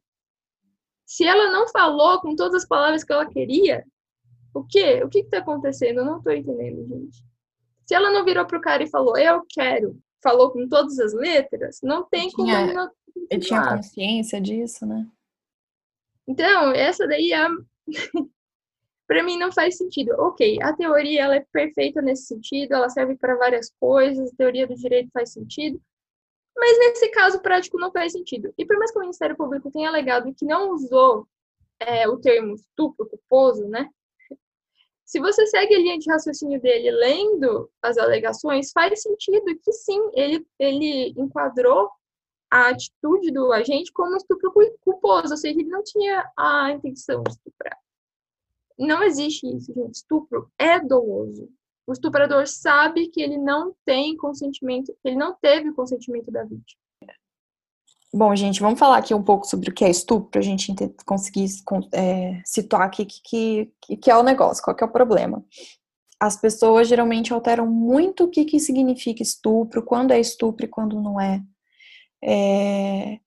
Se 1.08 1.24
ela 1.24 1.50
não 1.50 1.66
falou 1.68 2.20
com 2.20 2.36
todas 2.36 2.62
as 2.62 2.68
palavras 2.68 3.02
que 3.02 3.10
ela 3.10 3.24
queria, 3.24 3.82
o 4.52 4.62
quê? 4.62 5.02
O 5.02 5.08
que 5.08 5.20
está 5.20 5.38
acontecendo? 5.38 6.00
Eu 6.00 6.04
não 6.04 6.18
estou 6.18 6.34
entendendo, 6.34 6.86
gente. 6.86 7.24
Se 7.86 7.94
ela 7.94 8.10
não 8.10 8.26
virou 8.26 8.44
pro 8.44 8.60
cara 8.60 8.82
e 8.82 8.90
falou, 8.90 9.16
eu 9.16 9.42
quero, 9.48 9.98
falou 10.22 10.50
com 10.50 10.68
todas 10.68 10.98
as 10.98 11.14
letras, 11.14 11.80
não 11.82 12.04
tem 12.04 12.30
como. 12.30 12.46
Tinha, 12.46 12.74
não... 12.74 12.90
Eu 13.30 13.40
tinha 13.40 13.76
consciência 13.76 14.38
disso, 14.38 14.84
né? 14.84 15.08
Então, 16.26 16.72
essa 16.72 17.08
daí 17.08 17.32
é 17.32 17.46
para 19.08 19.22
mim 19.22 19.38
não 19.38 19.50
faz 19.50 19.78
sentido. 19.78 20.10
OK, 20.20 20.58
a 20.60 20.74
teoria 20.74 21.22
ela 21.22 21.36
é 21.36 21.46
perfeita 21.50 22.02
nesse 22.02 22.26
sentido, 22.26 22.74
ela 22.74 22.90
serve 22.90 23.16
para 23.16 23.34
várias 23.36 23.72
coisas, 23.80 24.30
a 24.30 24.36
teoria 24.36 24.66
do 24.66 24.74
direito 24.74 25.08
faz 25.10 25.32
sentido, 25.32 25.80
mas 26.58 26.78
nesse 26.78 27.08
caso 27.08 27.40
prático 27.40 27.78
não 27.78 27.92
faz 27.92 28.12
sentido. 28.12 28.52
E 28.58 28.66
por 28.66 28.76
mais 28.76 28.90
que 28.90 28.98
o 28.98 29.00
Ministério 29.00 29.36
Público 29.36 29.70
tenha 29.70 29.88
alegado 29.88 30.34
que 30.34 30.44
não 30.44 30.72
usou 30.72 31.26
é, 31.78 32.08
o 32.08 32.18
termo 32.18 32.54
estupro 32.54 33.06
culposo, 33.06 33.66
né? 33.68 33.88
Se 35.04 35.20
você 35.20 35.46
segue 35.46 35.74
a 35.74 35.78
linha 35.78 35.98
de 35.98 36.10
raciocínio 36.10 36.60
dele 36.60 36.90
lendo 36.90 37.70
as 37.80 37.96
alegações, 37.96 38.72
faz 38.72 39.00
sentido 39.00 39.58
que 39.62 39.72
sim, 39.72 40.02
ele, 40.12 40.46
ele 40.58 41.14
enquadrou 41.16 41.90
a 42.50 42.68
atitude 42.68 43.30
do 43.30 43.52
agente 43.52 43.92
como 43.92 44.16
estupro 44.16 44.52
culposo, 44.80 45.30
ou 45.30 45.36
seja, 45.36 45.58
ele 45.58 45.68
não 45.68 45.82
tinha 45.82 46.30
a 46.36 46.72
intenção 46.72 47.22
de 47.22 47.30
estuprar. 47.30 47.78
Não 48.78 49.02
existe 49.02 49.46
isso, 49.46 49.72
gente. 49.72 49.94
Estupro 49.94 50.50
é 50.58 50.78
doloso. 50.78 51.48
O 51.88 51.92
estuprador 51.92 52.46
sabe 52.46 53.08
que 53.08 53.18
ele 53.18 53.38
não 53.38 53.74
tem 53.82 54.14
consentimento, 54.14 54.94
ele 55.02 55.16
não 55.16 55.34
teve 55.40 55.72
consentimento 55.72 56.30
da 56.30 56.42
vítima. 56.42 56.78
Bom, 58.12 58.36
gente, 58.36 58.60
vamos 58.60 58.78
falar 58.78 58.98
aqui 58.98 59.14
um 59.14 59.22
pouco 59.22 59.46
sobre 59.46 59.70
o 59.70 59.74
que 59.74 59.86
é 59.86 59.90
estupro, 59.90 60.38
a 60.38 60.42
gente 60.42 60.74
conseguir 61.06 61.46
é, 61.94 62.42
situar 62.44 62.82
aqui 62.82 63.06
que, 63.06 63.72
que, 63.80 63.96
que 63.96 64.10
é 64.10 64.16
o 64.16 64.22
negócio, 64.22 64.62
qual 64.62 64.76
que 64.76 64.84
é 64.84 64.86
o 64.86 64.92
problema. 64.92 65.42
As 66.20 66.38
pessoas 66.38 66.88
geralmente 66.88 67.32
alteram 67.32 67.66
muito 67.66 68.24
o 68.24 68.28
que, 68.28 68.44
que 68.44 68.60
significa 68.60 69.22
estupro, 69.22 69.82
quando 69.82 70.10
é 70.10 70.20
estupro 70.20 70.66
e 70.66 70.68
quando 70.68 71.00
não 71.00 71.18
é. 71.18 71.42
É, 72.22 73.18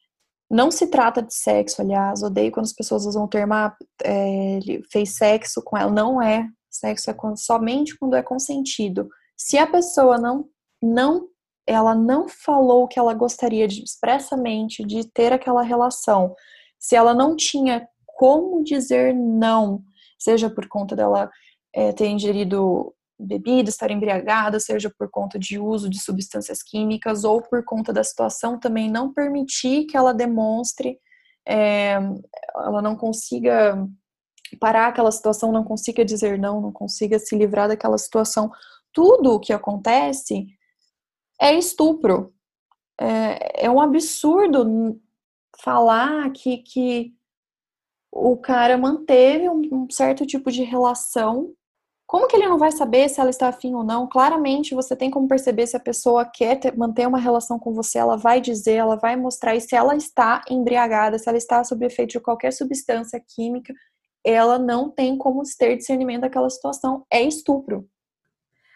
não 0.48 0.70
se 0.70 0.86
trata 0.86 1.24
de 1.24 1.34
sexo, 1.34 1.82
aliás, 1.82 2.22
odeio 2.22 2.52
quando 2.52 2.66
as 2.66 2.74
pessoas 2.74 3.08
usam 3.08 3.24
o 3.24 3.28
termo 3.28 3.56
ah, 3.56 3.76
é, 4.04 4.60
fez 4.92 5.16
sexo 5.16 5.64
com 5.64 5.76
ela. 5.76 5.92
Não 5.92 6.22
é. 6.22 6.48
Sexo 6.72 7.10
é 7.10 7.14
quando, 7.14 7.38
somente 7.38 7.98
quando 7.98 8.16
é 8.16 8.24
consentido. 8.24 9.10
Se 9.36 9.58
a 9.58 9.68
pessoa 9.68 10.18
não, 10.18 10.48
não, 10.82 11.28
ela 11.68 11.94
não 11.94 12.30
falou 12.30 12.88
que 12.88 12.98
ela 12.98 13.14
gostaria 13.14 13.68
de 13.68 13.84
expressamente 13.84 14.86
de 14.86 15.06
ter 15.06 15.34
aquela 15.34 15.62
relação, 15.62 16.34
se 16.80 16.96
ela 16.96 17.14
não 17.14 17.36
tinha 17.36 17.88
como 18.16 18.64
dizer 18.64 19.14
não, 19.14 19.84
seja 20.18 20.50
por 20.50 20.68
conta 20.68 20.96
dela 20.96 21.30
é, 21.74 21.92
ter 21.92 22.08
ingerido 22.08 22.94
bebida, 23.20 23.70
estar 23.70 23.92
embriagada, 23.92 24.60
seja 24.60 24.92
por 24.98 25.10
conta 25.10 25.38
de 25.38 25.60
uso 25.60 25.90
de 25.90 26.00
substâncias 26.00 26.64
químicas 26.64 27.24
ou 27.24 27.42
por 27.42 27.64
conta 27.64 27.94
da 27.94 28.04
situação 28.04 28.60
também 28.60 28.90
não 28.90 29.14
permitir 29.14 29.86
que 29.86 29.96
ela 29.96 30.14
demonstre, 30.14 30.98
é, 31.48 32.00
ela 32.56 32.82
não 32.82 32.96
consiga 32.96 33.88
parar 34.58 34.88
aquela 34.88 35.12
situação, 35.12 35.52
não 35.52 35.64
consiga 35.64 36.04
dizer 36.04 36.38
não, 36.38 36.62
não 36.62 36.72
consiga 36.72 37.20
se 37.20 37.36
livrar 37.36 37.68
daquela 37.68 37.98
situação. 37.98 38.52
Tudo 38.94 39.34
o 39.34 39.40
que 39.40 39.54
acontece 39.54 40.48
é 41.40 41.54
estupro. 41.54 42.34
É, 43.00 43.66
é 43.66 43.70
um 43.70 43.82
absurdo 43.82 45.00
falar 45.62 46.32
que, 46.32 46.58
que 46.58 47.14
o 48.12 48.38
cara 48.38 48.78
manteve 48.78 49.50
um, 49.50 49.62
um 49.72 49.90
certo 49.90 50.26
tipo 50.26 50.52
de 50.52 50.64
relação 50.64 51.56
como 52.12 52.28
que 52.28 52.36
ele 52.36 52.50
não 52.50 52.58
vai 52.58 52.74
saber 52.74 53.08
se 53.08 53.22
ela 53.22 53.30
está 53.30 53.48
afim 53.48 53.74
ou 53.74 53.86
não? 53.86 54.06
Claramente 54.06 54.76
você 54.76 54.98
tem 54.98 55.10
como 55.10 55.30
perceber 55.30 55.66
se 55.66 55.78
a 55.78 55.80
pessoa 55.80 56.26
quer 56.26 56.60
ter, 56.60 56.78
manter 56.78 57.08
uma 57.08 57.18
relação 57.18 57.58
com 57.58 57.74
você, 57.74 58.00
ela 58.00 58.18
vai 58.18 58.42
dizer, 58.42 58.74
ela 58.74 58.98
vai 58.98 59.16
mostrar, 59.16 59.56
e 59.56 59.62
se 59.62 59.78
ela 59.78 59.96
está 59.96 60.44
embriagada, 60.50 61.18
se 61.18 61.30
ela 61.30 61.38
está 61.38 61.64
sob 61.64 61.86
efeito 61.86 62.12
de 62.12 62.20
qualquer 62.20 62.52
substância 62.52 63.18
química, 63.26 63.74
ela 64.24 64.60
não 64.60 64.90
tem 64.90 65.18
como 65.18 65.42
ter 65.58 65.78
discernimento 65.78 66.22
daquela 66.22 66.50
situação. 66.50 67.06
É 67.12 67.22
estupro. 67.22 67.88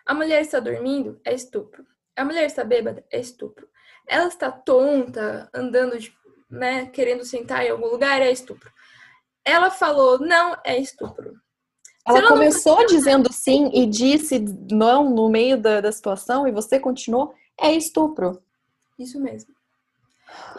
A 0.06 0.14
mulher 0.14 0.42
está 0.42 0.60
dormindo? 0.60 1.20
É 1.26 1.34
estupro. 1.34 1.86
A 2.16 2.24
mulher 2.24 2.46
está 2.46 2.64
bêbada? 2.64 3.04
É 3.12 3.20
estupro. 3.20 3.68
Ela 4.08 4.28
está 4.28 4.52
tonta, 4.52 5.50
andando, 5.54 5.98
de, 5.98 6.14
né, 6.50 6.86
querendo 6.88 7.26
sentar 7.26 7.66
em 7.66 7.70
algum 7.70 7.88
lugar? 7.88 8.22
É 8.22 8.32
estupro. 8.32 8.72
Ela 9.44 9.70
falou 9.70 10.20
não, 10.20 10.58
é 10.64 10.78
estupro. 10.80 11.34
Ela 12.08 12.28
começou 12.28 12.78
não... 12.78 12.86
dizendo 12.86 13.34
sim 13.34 13.72
e 13.74 13.88
disse 13.88 14.40
não 14.72 15.10
no 15.10 15.28
meio 15.28 15.60
da, 15.60 15.82
da 15.82 15.92
situação 15.92 16.48
e 16.48 16.52
você 16.52 16.80
continuou, 16.80 17.34
é 17.60 17.72
estupro. 17.74 18.42
Isso 18.98 19.20
mesmo. 19.20 19.54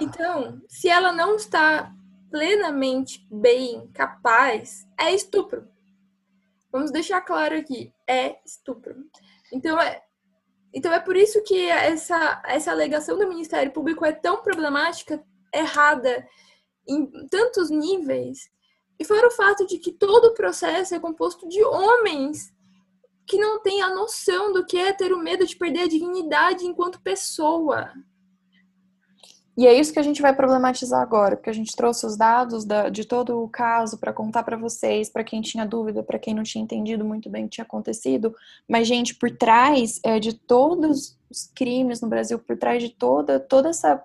Então, 0.01 0.61
se 0.69 0.89
ela 0.89 1.13
não 1.13 1.37
está 1.37 1.93
plenamente 2.31 3.27
bem, 3.31 3.89
capaz, 3.93 4.87
é 4.99 5.15
estupro. 5.15 5.69
Vamos 6.71 6.91
deixar 6.91 7.21
claro 7.21 7.57
aqui, 7.57 7.93
é 8.07 8.39
estupro. 8.45 8.95
Então 9.53 9.81
é, 9.81 10.03
então 10.73 10.93
é 10.93 11.01
por 11.01 11.17
isso 11.17 11.43
que 11.43 11.69
essa, 11.69 12.43
essa 12.45 12.71
alegação 12.71 13.19
do 13.19 13.29
Ministério 13.29 13.73
Público 13.73 14.05
é 14.05 14.13
tão 14.13 14.43
problemática, 14.43 15.25
errada, 15.55 16.27
em 16.87 17.07
tantos 17.29 17.71
níveis, 17.71 18.51
e 18.99 19.05
fora 19.05 19.29
o 19.29 19.31
fato 19.31 19.67
de 19.67 19.79
que 19.79 19.93
todo 19.93 20.27
o 20.27 20.35
processo 20.35 20.95
é 20.95 21.01
composto 21.01 21.49
de 21.49 21.63
homens 21.63 22.53
que 23.27 23.39
não 23.39 23.61
têm 23.61 23.83
a 23.83 23.95
noção 23.95 24.53
do 24.53 24.65
que 24.65 24.79
é 24.79 24.93
ter 24.93 25.13
o 25.13 25.19
medo 25.19 25.47
de 25.47 25.57
perder 25.57 25.83
a 25.83 25.89
dignidade 25.89 26.65
enquanto 26.65 27.03
pessoa. 27.03 27.93
E 29.57 29.67
é 29.67 29.73
isso 29.73 29.91
que 29.91 29.99
a 29.99 30.03
gente 30.03 30.21
vai 30.21 30.37
problematizar 30.37 31.01
agora, 31.01 31.35
porque 31.35 31.49
a 31.49 31.53
gente 31.53 31.75
trouxe 31.75 32.05
os 32.05 32.15
dados 32.15 32.67
da, 32.67 32.91
de 32.91 33.07
todo 33.07 33.43
o 33.43 33.49
caso 33.49 33.97
para 33.97 34.13
contar 34.13 34.43
para 34.43 34.57
vocês, 34.57 35.09
para 35.09 35.25
quem 35.25 35.41
tinha 35.41 35.65
dúvida, 35.65 36.03
para 36.03 36.19
quem 36.19 36.35
não 36.35 36.43
tinha 36.43 36.63
entendido 36.63 37.07
muito 37.07 37.31
bem 37.31 37.45
o 37.45 37.49
que 37.49 37.55
tinha 37.55 37.65
acontecido. 37.65 38.35
Mas, 38.69 38.87
gente, 38.87 39.15
por 39.15 39.31
trás 39.31 39.99
é, 40.05 40.21
de 40.21 40.35
todos 40.35 41.19
os 41.31 41.51
crimes 41.55 42.03
no 42.03 42.09
Brasil, 42.09 42.39
por 42.39 42.59
trás 42.59 42.83
de 42.83 42.91
toda, 42.91 43.41
toda 43.41 43.71
essa. 43.71 44.05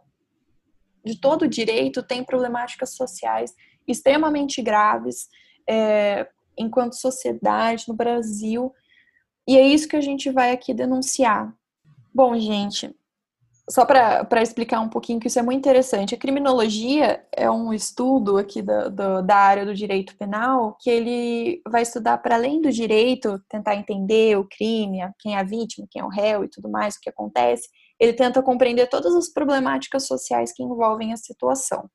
de 1.03 1.19
todo 1.19 1.41
o 1.41 1.49
direito, 1.49 2.01
tem 2.01 2.23
problemáticas 2.23 2.91
sociais 2.95 3.53
extremamente 3.85 4.61
graves 4.61 5.27
é, 5.67 6.29
enquanto 6.57 6.95
sociedade 6.95 7.85
no 7.89 7.93
Brasil. 7.93 8.73
E 9.45 9.57
é 9.57 9.67
isso 9.67 9.89
que 9.89 9.97
a 9.97 10.01
gente 10.01 10.29
vai 10.29 10.53
aqui 10.53 10.73
denunciar. 10.73 11.53
Bom, 12.13 12.39
gente, 12.39 12.95
só 13.71 13.86
para 13.86 14.41
explicar 14.41 14.81
um 14.81 14.89
pouquinho 14.89 15.19
que 15.19 15.27
isso 15.27 15.39
é 15.39 15.41
muito 15.41 15.60
interessante, 15.60 16.13
a 16.13 16.17
criminologia 16.17 17.25
é 17.31 17.49
um 17.49 17.73
estudo 17.73 18.38
aqui 18.38 18.62
da, 18.62 18.89
da, 18.89 19.21
da 19.21 19.36
área 19.38 19.65
do 19.65 19.73
direito 19.73 20.15
penal 20.17 20.75
que 20.79 20.89
ele 20.89 21.62
vai 21.65 21.84
estudar 21.84 22.17
para 22.17 22.36
além 22.36 22.62
do 22.62 22.69
direito, 22.69 23.41
tentar 23.47 23.75
entender 23.75 24.38
o 24.38 24.45
crime, 24.45 24.99
quem 25.19 25.36
é 25.36 25.39
a 25.39 25.43
vítima, 25.43 25.88
quem 25.89 26.01
é 26.01 26.05
o 26.05 26.10
réu 26.10 26.43
e 26.43 26.49
tudo 26.49 26.69
mais, 26.69 26.95
o 26.95 26.99
que 26.99 27.10
acontece, 27.10 27.69
ele 27.97 28.12
tenta 28.12 28.43
compreender 28.43 28.88
todas 28.88 29.15
as 29.15 29.31
problemáticas 29.31 30.05
sociais 30.05 30.51
que 30.53 30.63
envolvem 30.63 31.13
a 31.13 31.17
situação. 31.17 31.89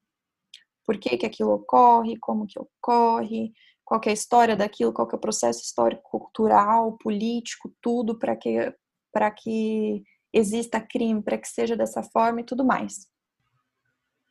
Por 0.87 0.99
que, 0.99 1.19
que 1.19 1.27
aquilo 1.27 1.53
ocorre, 1.53 2.17
como 2.19 2.47
que 2.47 2.59
ocorre, 2.59 3.53
qual 3.85 4.01
é 4.07 4.11
a 4.11 4.13
história 4.13 4.57
daquilo, 4.57 4.95
qual 4.95 5.09
é 5.13 5.15
o 5.15 5.21
processo 5.21 5.61
histórico, 5.63 6.03
cultural, 6.09 6.97
político, 6.99 7.71
tudo 7.83 8.19
para 8.19 8.35
que 8.35 8.73
para 9.13 9.31
que 9.31 10.03
exista 10.37 10.81
crime, 10.81 11.23
para 11.23 11.39
que 11.39 11.49
seja 11.49 11.77
dessa 11.77 12.03
forma 12.03 12.41
e 12.41 12.45
tudo 12.45 12.65
mais. 12.65 13.09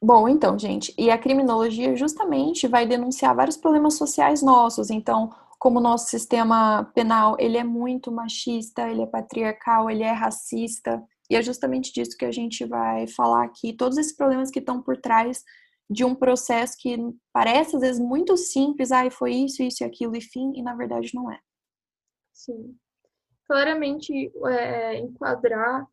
Bom, 0.01 0.29
então, 0.29 0.57
gente, 0.59 0.93
e 0.97 1.09
a 1.09 1.17
criminologia 1.17 1.95
justamente 1.95 2.67
vai 2.67 2.85
denunciar 2.85 3.35
vários 3.35 3.57
problemas 3.57 3.95
sociais 3.95 4.41
nossos. 4.41 4.89
Então, 4.89 5.31
como 5.57 5.79
o 5.79 5.81
nosso 5.81 6.09
sistema 6.09 6.91
penal, 6.93 7.35
ele 7.39 7.57
é 7.57 7.63
muito 7.63 8.11
machista, 8.11 8.87
ele 8.87 9.01
é 9.01 9.07
patriarcal, 9.07 9.89
ele 9.89 10.03
é 10.03 10.11
racista, 10.11 11.03
e 11.29 11.35
é 11.35 11.41
justamente 11.41 11.91
disso 11.91 12.15
que 12.17 12.25
a 12.25 12.31
gente 12.31 12.65
vai 12.65 13.07
falar 13.07 13.45
aqui, 13.45 13.73
todos 13.73 13.97
esses 13.97 14.15
problemas 14.15 14.51
que 14.51 14.59
estão 14.59 14.81
por 14.81 14.97
trás 14.97 15.43
de 15.89 16.03
um 16.03 16.13
processo 16.13 16.75
que 16.79 16.97
parece 17.33 17.75
às 17.75 17.81
vezes 17.81 17.99
muito 17.99 18.37
simples, 18.37 18.91
ah, 18.91 19.09
foi 19.09 19.33
isso, 19.33 19.63
isso 19.63 19.83
e 19.83 19.85
aquilo 19.85 20.15
e 20.15 20.21
fim, 20.21 20.51
e 20.55 20.61
na 20.61 20.75
verdade 20.75 21.11
não 21.13 21.31
é. 21.31 21.39
Sim. 22.33 22.75
Claramente 23.47 24.31
é, 24.47 24.99
enquadrar 24.99 25.87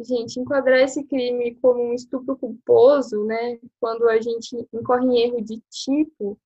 gente, 0.00 0.38
enquadrar 0.38 0.80
esse 0.80 1.04
crime 1.04 1.54
como 1.56 1.82
um 1.82 1.94
estupro 1.94 2.36
culposo, 2.36 3.24
né, 3.24 3.58
quando 3.80 4.08
a 4.08 4.20
gente 4.20 4.56
incorre 4.72 5.06
em 5.06 5.18
erro 5.20 5.42
de 5.42 5.62
tipo, 5.70 6.38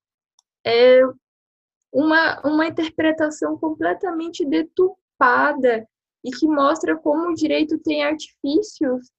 é 0.65 1.01
uma, 1.93 2.41
uma 2.43 2.67
interpretação 2.67 3.59
completamente 3.59 4.45
deturpada 4.45 5.89
e 6.25 6.31
que 6.31 6.47
mostra 6.47 6.97
como 6.97 7.31
o 7.31 7.35
direito 7.35 7.79
tem 7.79 8.05
artifícios 8.05 9.11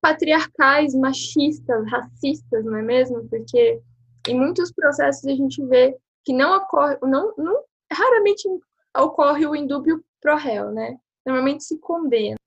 patriarcais, 0.00 0.94
machistas, 0.94 1.90
racistas, 1.90 2.64
não 2.64 2.76
é 2.76 2.82
mesmo? 2.82 3.28
Porque 3.28 3.80
em 4.28 4.38
muitos 4.38 4.72
processos 4.72 5.24
a 5.26 5.34
gente 5.34 5.64
vê 5.66 5.96
que 6.24 6.32
não 6.32 6.56
ocorre, 6.56 6.98
não, 7.02 7.34
não 7.36 7.64
raramente 7.90 8.48
ocorre 8.96 9.46
o 9.46 9.56
indúbio 9.56 10.04
pro 10.20 10.36
réu, 10.36 10.70
né? 10.70 10.98
Normalmente 11.28 11.62
se 11.62 11.78
condena. 11.78 12.38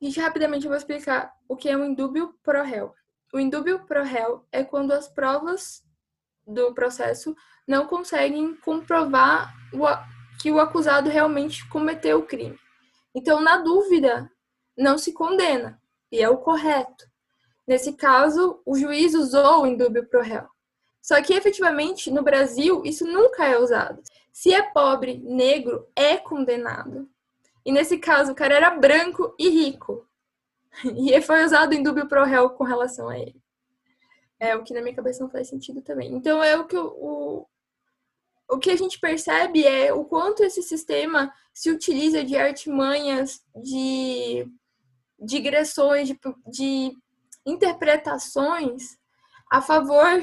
Gente, 0.00 0.20
rapidamente 0.20 0.64
eu 0.64 0.68
vou 0.68 0.78
explicar 0.78 1.34
o 1.48 1.56
que 1.56 1.68
é 1.68 1.76
um 1.76 1.84
indúbio 1.84 2.32
pro 2.40 2.62
réu. 2.62 2.94
O 3.32 3.40
indúbio 3.40 3.84
pro 3.84 4.04
réu 4.04 4.46
é 4.52 4.62
quando 4.62 4.92
as 4.92 5.08
provas 5.08 5.82
do 6.46 6.72
processo 6.72 7.34
não 7.66 7.88
conseguem 7.88 8.54
comprovar 8.58 9.52
que 10.40 10.52
o 10.52 10.60
acusado 10.60 11.10
realmente 11.10 11.68
cometeu 11.68 12.20
o 12.20 12.26
crime. 12.26 12.56
Então, 13.12 13.40
na 13.40 13.56
dúvida, 13.56 14.30
não 14.78 14.96
se 14.96 15.12
condena, 15.12 15.82
e 16.12 16.22
é 16.22 16.28
o 16.28 16.38
correto. 16.38 17.04
Nesse 17.66 17.94
caso, 17.94 18.62
o 18.64 18.78
juiz 18.78 19.14
usou 19.14 19.62
o 19.62 19.66
indúbio 19.66 20.06
pro 20.06 20.22
réu. 20.22 20.46
Só 21.02 21.20
que, 21.20 21.34
efetivamente, 21.34 22.08
no 22.08 22.22
Brasil, 22.22 22.82
isso 22.84 23.04
nunca 23.04 23.44
é 23.46 23.58
usado. 23.58 24.00
Se 24.30 24.54
é 24.54 24.62
pobre, 24.62 25.18
negro, 25.18 25.88
é 25.96 26.16
condenado. 26.16 27.12
E 27.64 27.72
nesse 27.72 27.98
caso, 27.98 28.32
o 28.32 28.34
cara 28.34 28.54
era 28.54 28.70
branco 28.70 29.34
e 29.38 29.48
rico. 29.48 30.06
E 30.96 31.20
foi 31.22 31.44
usado 31.44 31.70
o 31.70 31.74
indúbio 31.74 32.08
pro 32.08 32.24
réu 32.24 32.50
com 32.50 32.64
relação 32.64 33.08
a 33.08 33.16
ele. 33.16 33.40
É 34.40 34.56
o 34.56 34.64
que 34.64 34.74
na 34.74 34.82
minha 34.82 34.94
cabeça 34.94 35.22
não 35.22 35.30
faz 35.30 35.48
sentido 35.48 35.80
também. 35.80 36.12
Então, 36.12 36.42
é 36.42 36.56
o 36.56 36.66
que 36.66 36.76
o, 36.76 37.46
o 38.50 38.58
que 38.58 38.70
a 38.70 38.76
gente 38.76 38.98
percebe 38.98 39.64
é 39.64 39.92
o 39.92 40.04
quanto 40.04 40.42
esse 40.42 40.62
sistema 40.62 41.32
se 41.52 41.70
utiliza 41.70 42.24
de 42.24 42.36
artimanhas, 42.36 43.44
de 43.54 44.46
digressões, 45.18 46.08
de, 46.08 46.18
de 46.46 46.92
interpretações 47.46 48.98
a 49.50 49.62
favor 49.62 50.20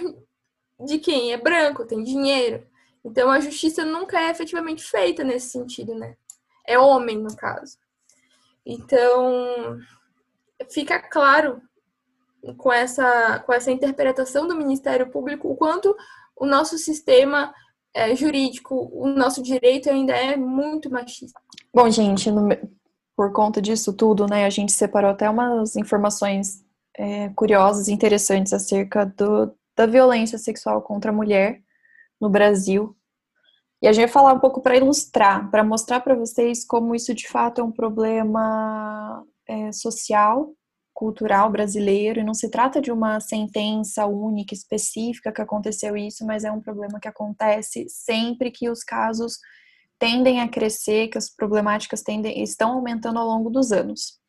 de 0.86 1.00
quem 1.00 1.32
é 1.32 1.38
branco, 1.38 1.86
tem 1.86 2.04
dinheiro. 2.04 2.68
Então 3.04 3.32
a 3.32 3.40
justiça 3.40 3.84
nunca 3.86 4.20
é 4.20 4.30
efetivamente 4.30 4.84
feita 4.84 5.24
nesse 5.24 5.50
sentido, 5.50 5.96
né? 5.96 6.18
É 6.72 6.80
homem, 6.80 7.18
no 7.18 7.36
caso. 7.36 7.78
Então 8.66 9.78
fica 10.70 11.00
claro 11.00 11.62
com 12.58 12.72
essa, 12.72 13.40
com 13.40 13.54
essa 13.54 13.72
interpretação 13.72 14.48
do 14.48 14.56
Ministério 14.56 15.10
Público 15.10 15.50
o 15.50 15.56
quanto 15.56 15.96
o 16.36 16.46
nosso 16.46 16.78
sistema 16.78 17.54
é, 17.94 18.16
jurídico, 18.16 18.90
o 18.94 19.08
nosso 19.08 19.44
direito 19.44 19.90
ainda 19.90 20.14
é 20.14 20.36
muito 20.36 20.90
machista. 20.90 21.40
Bom, 21.74 21.90
gente, 21.90 22.32
no, 22.32 22.50
por 23.16 23.32
conta 23.32 23.62
disso 23.62 23.94
tudo, 23.94 24.26
né, 24.28 24.46
a 24.46 24.50
gente 24.50 24.72
separou 24.72 25.12
até 25.12 25.30
umas 25.30 25.76
informações 25.76 26.64
é, 26.98 27.30
curiosas 27.30 27.88
e 27.88 27.94
interessantes 27.94 28.54
acerca 28.54 29.06
do, 29.06 29.54
da 29.76 29.86
violência 29.86 30.38
sexual 30.38 30.82
contra 30.82 31.12
a 31.12 31.14
mulher 31.14 31.62
no 32.20 32.30
Brasil. 32.30 32.96
E 33.82 33.88
a 33.88 33.94
gente 33.94 34.06
vai 34.06 34.14
falar 34.14 34.34
um 34.34 34.40
pouco 34.40 34.62
para 34.62 34.78
ilustrar, 34.78 35.50
para 35.50 35.64
mostrar 35.64 36.02
para 36.02 36.16
vocês 36.16 36.64
como 36.64 36.94
isso 36.94 37.14
de 37.16 37.28
fato 37.28 37.62
é 37.62 37.64
um 37.64 37.72
problema 37.72 39.26
é, 39.48 39.72
social 39.72 40.54
cultural 40.94 41.50
brasileiro 41.50 42.20
e 42.20 42.24
não 42.24 42.34
se 42.34 42.48
trata 42.48 42.80
de 42.80 42.92
uma 42.92 43.20
sentença 43.20 44.06
única 44.06 44.54
específica 44.54 45.32
que 45.32 45.42
aconteceu 45.42 45.98
isso, 45.98 46.24
mas 46.24 46.44
é 46.44 46.52
um 46.52 46.62
problema 46.62 47.00
que 47.00 47.08
acontece 47.08 47.88
sempre 47.90 48.52
que 48.52 48.70
os 48.70 48.84
casos 48.84 49.40
tendem 49.98 50.42
a 50.42 50.48
crescer, 50.48 51.08
que 51.08 51.18
as 51.18 51.28
problemáticas 51.28 52.04
tendem, 52.04 52.44
estão 52.44 52.74
aumentando 52.74 53.18
ao 53.18 53.26
longo 53.26 53.50
dos 53.50 53.72
anos. 53.72 54.20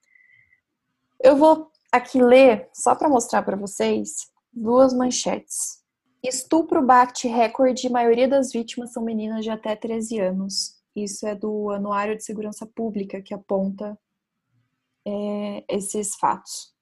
Eu 1.21 1.37
vou 1.37 1.71
aqui 1.93 2.23
ler, 2.23 2.71
só 2.73 2.95
para 2.95 3.09
mostrar 3.09 3.43
para 3.43 3.57
vocês, 3.57 4.31
duas 4.51 4.95
manchetes. 4.95 5.82
Estupro 6.22 6.80
bate 6.80 7.26
recorde 7.26 7.88
maioria 7.90 8.28
das 8.28 8.52
vítimas 8.52 8.92
são 8.92 9.02
meninas 9.02 9.44
de 9.44 9.50
até 9.50 9.74
13 9.74 10.20
anos. 10.20 10.80
Isso 10.94 11.26
é 11.26 11.35
do 11.35 11.70
Anuário 11.70 12.16
de 12.16 12.22
Segurança 12.22 12.64
Pública 12.64 13.20
que 13.20 13.35
aponta 13.35 13.98
é, 15.04 15.64
esses 15.68 16.14
fatos. 16.14 16.72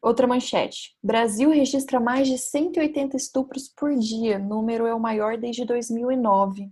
Outra 0.00 0.26
manchete. 0.26 0.96
Brasil 1.02 1.50
registra 1.50 1.98
mais 1.98 2.28
de 2.28 2.38
180 2.38 3.16
estupros 3.16 3.68
por 3.68 3.92
dia. 3.96 4.38
Número 4.38 4.86
é 4.86 4.94
o 4.94 5.00
maior 5.00 5.36
desde 5.36 5.64
2009. 5.64 6.70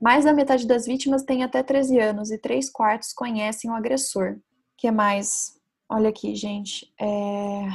Mais 0.00 0.24
da 0.24 0.32
metade 0.32 0.68
das 0.68 0.86
vítimas 0.86 1.24
tem 1.24 1.42
até 1.42 1.64
13 1.64 1.98
anos 1.98 2.30
e 2.30 2.38
três 2.38 2.70
quartos 2.70 3.12
conhecem 3.12 3.68
o 3.70 3.74
agressor. 3.74 4.38
que 4.76 4.88
mais? 4.92 5.58
Olha 5.88 6.10
aqui, 6.10 6.36
gente. 6.36 6.92
É... 7.00 7.66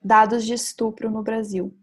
Dados 0.00 0.46
de 0.46 0.54
estupro 0.54 1.10
no 1.10 1.22
Brasil. 1.22 1.76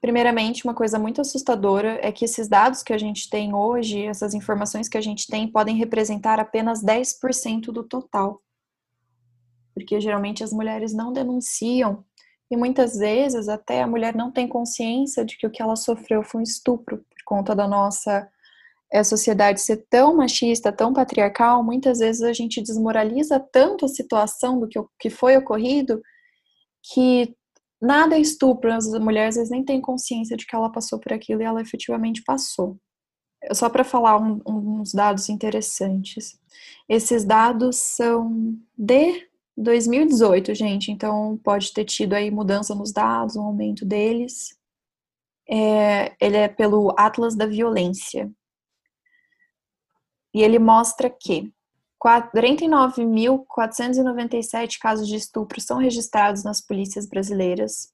Primeiramente, 0.00 0.64
uma 0.64 0.74
coisa 0.74 0.98
muito 0.98 1.20
assustadora 1.20 1.98
é 2.02 2.10
que 2.10 2.24
esses 2.24 2.48
dados 2.48 2.82
que 2.82 2.92
a 2.92 2.98
gente 2.98 3.28
tem 3.28 3.54
hoje, 3.54 4.02
essas 4.06 4.32
informações 4.32 4.88
que 4.88 4.96
a 4.96 5.00
gente 5.00 5.26
tem, 5.26 5.46
podem 5.46 5.76
representar 5.76 6.40
apenas 6.40 6.82
10% 6.82 7.66
do 7.66 7.84
total. 7.84 8.40
Porque 9.74 10.00
geralmente 10.00 10.42
as 10.42 10.52
mulheres 10.52 10.94
não 10.94 11.12
denunciam 11.12 12.04
e 12.50 12.56
muitas 12.56 12.96
vezes 12.96 13.48
até 13.48 13.82
a 13.82 13.86
mulher 13.86 14.14
não 14.16 14.32
tem 14.32 14.48
consciência 14.48 15.24
de 15.24 15.36
que 15.36 15.46
o 15.46 15.50
que 15.50 15.62
ela 15.62 15.76
sofreu 15.76 16.22
foi 16.22 16.40
um 16.40 16.44
estupro, 16.44 16.98
por 16.98 17.24
conta 17.24 17.54
da 17.54 17.68
nossa 17.68 18.26
é, 18.90 19.04
sociedade 19.04 19.60
ser 19.60 19.86
tão 19.88 20.16
machista, 20.16 20.72
tão 20.72 20.92
patriarcal. 20.92 21.62
Muitas 21.62 21.98
vezes 21.98 22.22
a 22.22 22.32
gente 22.32 22.60
desmoraliza 22.62 23.38
tanto 23.38 23.84
a 23.84 23.88
situação 23.88 24.58
do 24.58 24.66
que, 24.66 24.80
que 24.98 25.10
foi 25.10 25.36
ocorrido 25.36 26.02
que 26.82 27.36
nada 27.80 28.16
é 28.16 28.20
estupro. 28.20 28.72
As 28.72 28.86
mulheres 28.98 29.36
às 29.36 29.42
vezes 29.42 29.50
nem 29.50 29.64
têm 29.64 29.80
consciência 29.80 30.36
de 30.36 30.46
que 30.46 30.54
ela 30.54 30.70
passou 30.70 30.98
por 30.98 31.12
aquilo 31.12 31.42
e 31.42 31.44
ela 31.44 31.60
efetivamente 31.60 32.22
passou. 32.24 32.78
Só 33.52 33.70
para 33.70 33.84
falar 33.84 34.18
um, 34.18 34.40
uns 34.46 34.92
dados 34.92 35.28
interessantes. 35.28 36.38
Esses 36.88 37.24
dados 37.24 37.76
são 37.76 38.54
de 38.76 39.28
2018, 39.56 40.54
gente, 40.54 40.90
então 40.90 41.38
pode 41.42 41.72
ter 41.72 41.84
tido 41.84 42.14
aí 42.14 42.30
mudança 42.30 42.74
nos 42.74 42.92
dados, 42.92 43.36
um 43.36 43.42
aumento 43.42 43.84
deles. 43.84 44.56
É, 45.48 46.14
ele 46.20 46.36
é 46.36 46.48
pelo 46.48 46.94
Atlas 46.98 47.34
da 47.34 47.46
Violência. 47.46 48.30
E 50.32 50.42
ele 50.42 50.58
mostra 50.58 51.10
que 51.10 51.52
49.497 52.02 54.78
casos 54.78 55.06
de 55.06 55.16
estupro 55.16 55.60
são 55.60 55.76
registrados 55.76 56.42
nas 56.42 56.58
polícias 56.60 57.06
brasileiras. 57.06 57.92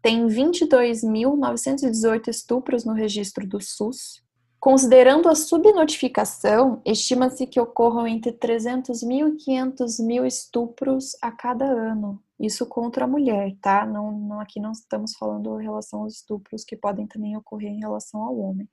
Tem 0.00 0.24
22.918 0.26 2.28
estupros 2.28 2.84
no 2.84 2.92
registro 2.92 3.44
do 3.46 3.60
SUS. 3.60 4.22
Considerando 4.60 5.28
a 5.28 5.34
subnotificação, 5.34 6.80
estima-se 6.84 7.44
que 7.46 7.58
ocorram 7.58 8.06
entre 8.06 8.30
300 8.30 9.02
mil 9.02 9.26
e 9.28 9.36
500 9.36 9.98
mil 10.00 10.24
estupros 10.24 11.16
a 11.20 11.32
cada 11.32 11.64
ano. 11.64 12.22
Isso 12.38 12.64
contra 12.66 13.04
a 13.04 13.08
mulher, 13.08 13.56
tá? 13.60 13.84
Não, 13.86 14.12
não, 14.12 14.38
aqui 14.38 14.60
não 14.60 14.70
estamos 14.72 15.14
falando 15.14 15.60
em 15.60 15.64
relação 15.64 16.02
aos 16.02 16.16
estupros 16.16 16.62
que 16.62 16.76
podem 16.76 17.06
também 17.06 17.34
ocorrer 17.36 17.70
em 17.70 17.80
relação 17.80 18.22
ao 18.22 18.38
homem 18.38 18.68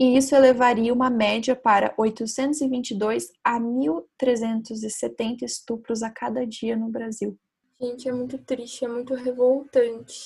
e 0.00 0.16
isso 0.16 0.34
elevaria 0.34 0.94
uma 0.94 1.10
média 1.10 1.54
para 1.54 1.92
822 1.98 3.30
a 3.44 3.60
1.370 3.60 5.42
estupros 5.42 6.02
a 6.02 6.08
cada 6.08 6.46
dia 6.46 6.74
no 6.74 6.88
Brasil. 6.88 7.38
Gente, 7.78 8.08
é 8.08 8.12
muito 8.12 8.38
triste, 8.38 8.82
é 8.82 8.88
muito 8.88 9.12
revoltante. 9.12 10.18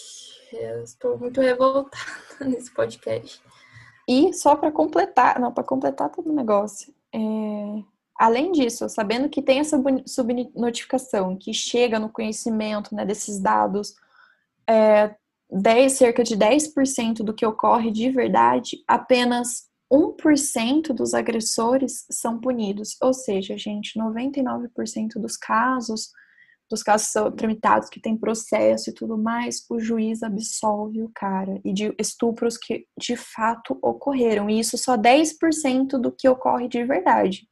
Eu 0.53 0.85
estou 0.85 1.19
muito 1.19 1.41
revoltada 1.41 1.91
nesse 2.47 2.73
podcast. 2.73 3.43
E 4.09 4.33
só 4.33 4.55
para 4.55 4.71
completar, 4.71 5.41
não, 5.41 5.53
para 5.53 5.65
completar 5.65 6.09
todo 6.09 6.31
o 6.31 6.35
negócio, 6.35 6.95
é, 7.13 7.19
além 8.17 8.53
disso, 8.53 8.89
sabendo 8.89 9.29
que 9.29 9.43
tem 9.43 9.59
essa 9.59 9.83
subnotificação, 10.07 11.37
que 11.37 11.53
chega 11.53 11.99
no 11.99 12.09
conhecimento 12.09 12.95
né, 12.95 13.05
desses 13.05 13.41
dados, 13.41 13.95
é, 14.69 15.17
10, 15.55 15.93
cerca 15.93 16.25
de 16.25 16.37
10% 16.37 17.19
do 17.19 17.33
que 17.33 17.47
ocorre 17.47 17.91
de 17.91 18.11
verdade, 18.11 18.83
apenas 18.89 19.69
1% 19.93 20.89
dos 20.89 21.15
agressores 21.15 22.05
são 22.11 22.41
punidos. 22.41 22.97
Ou 23.01 23.15
seja, 23.15 23.57
gente, 23.57 23.99
99% 23.99 25.15
dos 25.17 25.37
casos, 25.37 26.11
dos 26.69 26.83
casos 26.83 27.09
são 27.09 27.31
tramitados 27.31 27.89
que 27.89 28.01
tem 28.01 28.17
processo 28.17 28.91
e 28.91 28.93
tudo 28.93 29.17
mais, 29.17 29.65
o 29.71 29.79
juiz 29.79 30.25
absolve 30.25 31.03
o 31.03 31.11
cara. 31.15 31.61
E 31.65 31.73
de 31.73 31.95
estupros 32.01 32.59
que 32.59 32.87
de 32.99 33.15
fato 33.15 33.79
ocorreram. 33.81 34.51
E 34.51 34.59
isso 34.59 34.77
só 34.77 34.97
10% 34.97 36.01
do 36.01 36.11
que 36.11 36.29
ocorre 36.29 36.67
de 36.67 36.83
verdade. 36.85 37.47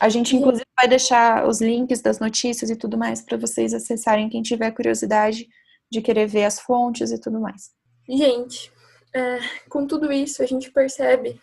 A 0.00 0.08
gente, 0.08 0.34
inclusive, 0.34 0.66
vai 0.74 0.88
deixar 0.88 1.46
os 1.46 1.60
links 1.60 2.00
das 2.00 2.18
notícias 2.18 2.70
e 2.70 2.76
tudo 2.76 2.96
mais 2.96 3.20
para 3.20 3.36
vocês 3.36 3.74
acessarem, 3.74 4.28
quem 4.30 4.42
tiver 4.42 4.70
curiosidade 4.70 5.46
de 5.92 6.00
querer 6.00 6.26
ver 6.26 6.44
as 6.44 6.58
fontes 6.58 7.12
e 7.12 7.20
tudo 7.20 7.38
mais. 7.38 7.70
Gente, 8.08 8.72
é, 9.14 9.38
com 9.68 9.86
tudo 9.86 10.10
isso, 10.10 10.42
a 10.42 10.46
gente 10.46 10.72
percebe 10.72 11.38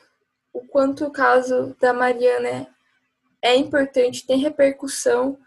o 0.51 0.61
quanto 0.65 1.05
o 1.05 1.11
caso 1.11 1.75
da 1.79 1.93
Mariana 1.93 2.67
é 3.43 3.55
importante, 3.55 4.25
tem 4.25 4.39
repercussão 4.39 5.37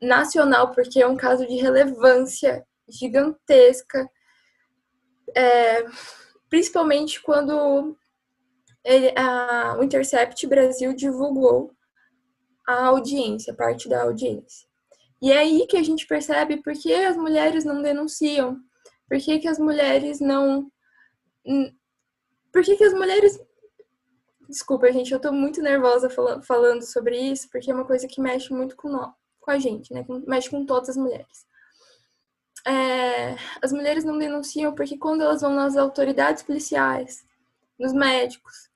nacional, 0.00 0.72
porque 0.72 1.02
é 1.02 1.06
um 1.06 1.16
caso 1.16 1.46
de 1.46 1.56
relevância 1.56 2.66
gigantesca, 2.88 4.10
é, 5.36 5.84
principalmente 6.48 7.20
quando 7.20 7.94
ele, 8.82 9.12
a, 9.14 9.76
o 9.78 9.84
Intercept 9.84 10.46
Brasil 10.46 10.94
divulgou 10.94 11.70
a 12.66 12.86
audiência, 12.86 13.54
parte 13.54 13.90
da 13.90 14.02
audiência. 14.02 14.71
E 15.22 15.30
é 15.30 15.38
aí 15.38 15.66
que 15.68 15.76
a 15.76 15.82
gente 15.84 16.04
percebe 16.04 16.56
por 16.56 16.72
que 16.72 16.92
as 16.92 17.16
mulheres 17.16 17.64
não 17.64 17.80
denunciam, 17.80 18.60
por 19.08 19.18
que, 19.18 19.38
que 19.38 19.46
as 19.46 19.58
mulheres 19.58 20.18
não. 20.20 20.68
Por 22.52 22.64
que, 22.64 22.76
que 22.76 22.82
as 22.82 22.92
mulheres. 22.92 23.40
Desculpa, 24.48 24.92
gente, 24.92 25.12
eu 25.12 25.20
tô 25.20 25.32
muito 25.32 25.62
nervosa 25.62 26.10
falando 26.42 26.82
sobre 26.82 27.16
isso, 27.16 27.48
porque 27.50 27.70
é 27.70 27.74
uma 27.74 27.84
coisa 27.84 28.08
que 28.08 28.20
mexe 28.20 28.52
muito 28.52 28.74
com, 28.74 28.88
nós, 28.88 29.12
com 29.40 29.50
a 29.52 29.58
gente, 29.58 29.94
né? 29.94 30.04
Mexe 30.26 30.50
com 30.50 30.66
todas 30.66 30.90
as 30.90 30.96
mulheres. 30.96 31.46
É, 32.66 33.36
as 33.62 33.72
mulheres 33.72 34.04
não 34.04 34.18
denunciam 34.18 34.74
porque 34.74 34.98
quando 34.98 35.22
elas 35.22 35.40
vão 35.40 35.54
nas 35.54 35.76
autoridades 35.76 36.42
policiais, 36.42 37.24
nos 37.78 37.92
médicos, 37.92 38.70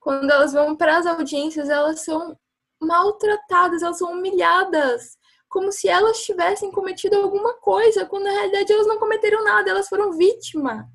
quando 0.00 0.30
elas 0.30 0.52
vão 0.52 0.74
para 0.74 0.98
as 0.98 1.06
audiências, 1.06 1.68
elas 1.68 2.00
são 2.00 2.36
maltratadas, 2.80 3.82
elas 3.82 3.98
são 3.98 4.12
humilhadas, 4.12 5.16
como 5.52 5.70
se 5.70 5.86
elas 5.86 6.24
tivessem 6.24 6.72
cometido 6.72 7.14
alguma 7.14 7.52
coisa, 7.58 8.06
quando 8.06 8.24
na 8.24 8.30
realidade 8.30 8.72
elas 8.72 8.86
não 8.86 8.98
cometeram 8.98 9.44
nada, 9.44 9.68
elas 9.68 9.86
foram 9.86 10.10
vítima. 10.12 10.90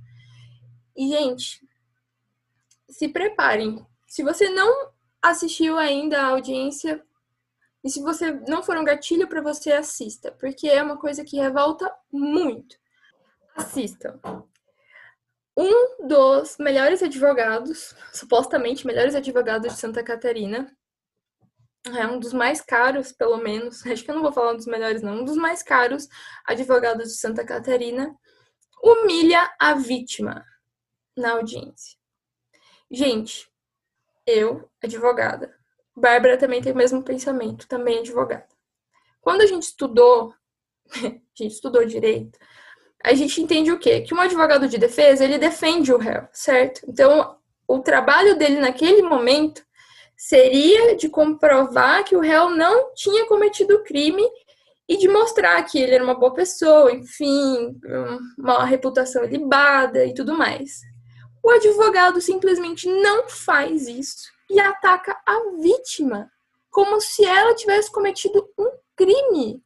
E, 0.95 1.09
gente, 1.09 1.61
se 2.89 3.07
preparem. 3.07 3.85
Se 4.07 4.23
você 4.23 4.49
não 4.49 4.91
assistiu 5.21 5.77
ainda 5.77 6.19
a 6.19 6.29
audiência, 6.29 7.05
e 7.83 7.89
se 7.91 8.01
você 8.01 8.31
não 8.47 8.63
for 8.63 8.75
um 8.77 8.83
gatilho 8.83 9.27
para 9.27 9.43
você, 9.43 9.73
assista, 9.73 10.31
porque 10.31 10.67
é 10.67 10.81
uma 10.81 10.97
coisa 10.97 11.23
que 11.23 11.37
revolta 11.37 11.93
muito. 12.11 12.77
Assistam. 13.55 14.19
Um 15.55 16.07
dos 16.07 16.57
melhores 16.57 17.03
advogados, 17.03 17.95
supostamente 18.11 18.87
melhores 18.87 19.13
advogados 19.13 19.71
de 19.71 19.79
Santa 19.79 20.03
Catarina, 20.03 20.75
é 21.95 22.07
um 22.07 22.19
dos 22.19 22.33
mais 22.33 22.61
caros, 22.61 23.11
pelo 23.11 23.37
menos, 23.37 23.85
acho 23.85 24.03
que 24.03 24.11
eu 24.11 24.15
não 24.15 24.21
vou 24.21 24.31
falar 24.31 24.53
um 24.53 24.57
dos 24.57 24.67
melhores, 24.67 25.01
não, 25.01 25.21
um 25.21 25.25
dos 25.25 25.37
mais 25.37 25.61
caros 25.61 26.07
advogados 26.45 27.09
de 27.09 27.17
Santa 27.17 27.45
Catarina, 27.45 28.15
humilha 28.81 29.53
a 29.59 29.73
vítima 29.73 30.45
na 31.15 31.33
audiência. 31.33 31.97
Gente, 32.89 33.49
eu, 34.25 34.69
advogada, 34.83 35.55
Bárbara 35.95 36.37
também 36.37 36.61
tem 36.61 36.71
o 36.71 36.75
mesmo 36.75 37.03
pensamento, 37.03 37.67
também 37.67 37.99
advogada. 37.99 38.47
Quando 39.19 39.41
a 39.41 39.45
gente 39.45 39.63
estudou, 39.63 40.33
a 40.93 40.97
gente 41.35 41.53
estudou 41.53 41.85
direito, 41.85 42.37
a 43.03 43.13
gente 43.13 43.41
entende 43.41 43.71
o 43.71 43.79
quê? 43.79 44.01
Que 44.01 44.13
um 44.13 44.21
advogado 44.21 44.67
de 44.67 44.77
defesa, 44.77 45.23
ele 45.23 45.37
defende 45.37 45.93
o 45.93 45.97
réu, 45.97 46.27
certo? 46.31 46.81
Então, 46.87 47.37
o 47.67 47.79
trabalho 47.79 48.37
dele 48.37 48.59
naquele 48.59 49.01
momento 49.01 49.65
seria 50.17 50.95
de 50.95 51.07
comprovar 51.07 52.03
que 52.03 52.15
o 52.15 52.19
réu 52.19 52.49
não 52.49 52.91
tinha 52.95 53.27
cometido 53.27 53.75
o 53.75 53.83
crime 53.83 54.27
e 54.89 54.97
de 54.97 55.07
mostrar 55.07 55.61
que 55.63 55.77
ele 55.77 55.93
era 55.93 56.03
uma 56.03 56.17
boa 56.17 56.33
pessoa, 56.33 56.91
enfim, 56.91 57.79
uma 58.37 58.65
reputação 58.65 59.23
ilibada 59.23 60.03
e 60.03 60.13
tudo 60.13 60.35
mais. 60.35 60.81
O 61.43 61.51
advogado 61.51 62.19
simplesmente 62.19 62.89
não 62.89 63.29
faz 63.29 63.87
isso 63.87 64.31
e 64.49 64.59
ataca 64.59 65.15
a 65.25 65.51
vítima 65.61 66.31
como 66.71 66.99
se 66.99 67.23
ela 67.23 67.53
tivesse 67.53 67.91
cometido 67.91 68.49
um 68.57 68.71
crime. 68.95 69.63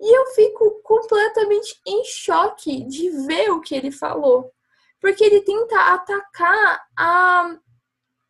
E 0.00 0.16
eu 0.16 0.26
fico 0.34 0.80
completamente 0.82 1.80
em 1.86 2.04
choque 2.04 2.84
de 2.84 3.10
ver 3.26 3.50
o 3.50 3.60
que 3.60 3.74
ele 3.74 3.90
falou, 3.90 4.50
porque 5.00 5.22
ele 5.24 5.40
tenta 5.40 5.78
atacar 5.92 6.82
a 6.96 7.56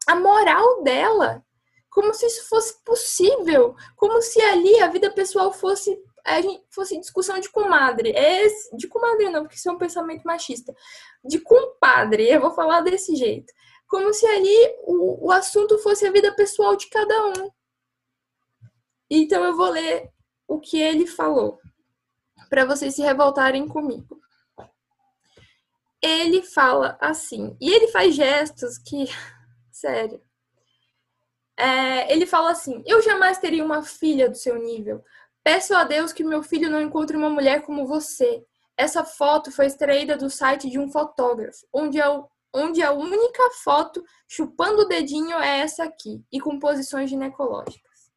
a 0.06 0.14
moral 0.14 0.82
dela, 0.82 1.44
como 1.90 2.12
se 2.14 2.26
isso 2.26 2.48
fosse 2.48 2.82
possível, 2.84 3.76
como 3.96 4.20
se 4.22 4.40
ali 4.40 4.80
a 4.80 4.88
vida 4.88 5.10
pessoal 5.10 5.52
fosse 5.52 6.00
fosse 6.70 6.98
discussão 7.00 7.40
de 7.40 7.50
comadre. 7.50 8.12
É 8.12 8.46
de 8.74 8.86
comadre 8.86 9.28
não, 9.28 9.42
porque 9.42 9.56
isso 9.56 9.68
é 9.68 9.72
um 9.72 9.78
pensamento 9.78 10.22
machista. 10.22 10.74
De 11.24 11.40
compadre, 11.40 12.28
eu 12.28 12.40
vou 12.40 12.52
falar 12.52 12.80
desse 12.80 13.16
jeito. 13.16 13.52
Como 13.88 14.12
se 14.14 14.24
ali 14.26 14.76
o, 14.84 15.26
o 15.26 15.32
assunto 15.32 15.78
fosse 15.78 16.06
a 16.06 16.12
vida 16.12 16.34
pessoal 16.34 16.76
de 16.76 16.86
cada 16.88 17.26
um. 17.26 17.50
Então 19.10 19.44
eu 19.44 19.56
vou 19.56 19.68
ler 19.68 20.10
o 20.48 20.58
que 20.58 20.80
ele 20.80 21.06
falou, 21.06 21.58
para 22.48 22.64
vocês 22.64 22.94
se 22.94 23.02
revoltarem 23.02 23.66
comigo. 23.68 24.20
Ele 26.00 26.42
fala 26.42 26.96
assim, 27.00 27.56
e 27.60 27.70
ele 27.70 27.88
faz 27.88 28.14
gestos 28.14 28.78
que 28.78 29.06
sério. 29.82 30.22
É, 31.56 32.12
ele 32.12 32.26
fala 32.26 32.50
assim: 32.50 32.82
Eu 32.86 33.02
jamais 33.02 33.38
teria 33.38 33.64
uma 33.64 33.82
filha 33.82 34.28
do 34.30 34.36
seu 34.36 34.56
nível. 34.58 35.04
Peço 35.44 35.74
a 35.74 35.84
Deus 35.84 36.12
que 36.12 36.24
meu 36.24 36.42
filho 36.42 36.70
não 36.70 36.80
encontre 36.80 37.16
uma 37.16 37.28
mulher 37.28 37.62
como 37.62 37.86
você. 37.86 38.44
Essa 38.76 39.04
foto 39.04 39.50
foi 39.50 39.66
extraída 39.66 40.16
do 40.16 40.30
site 40.30 40.70
de 40.70 40.78
um 40.78 40.88
fotógrafo, 40.88 41.66
onde 41.72 42.00
a, 42.00 42.24
onde 42.54 42.82
a 42.82 42.92
única 42.92 43.50
foto 43.62 44.02
chupando 44.28 44.82
o 44.82 44.88
dedinho 44.88 45.36
é 45.38 45.58
essa 45.58 45.84
aqui, 45.84 46.24
e 46.32 46.40
com 46.40 46.58
posições 46.58 47.10
ginecológicas. 47.10 48.10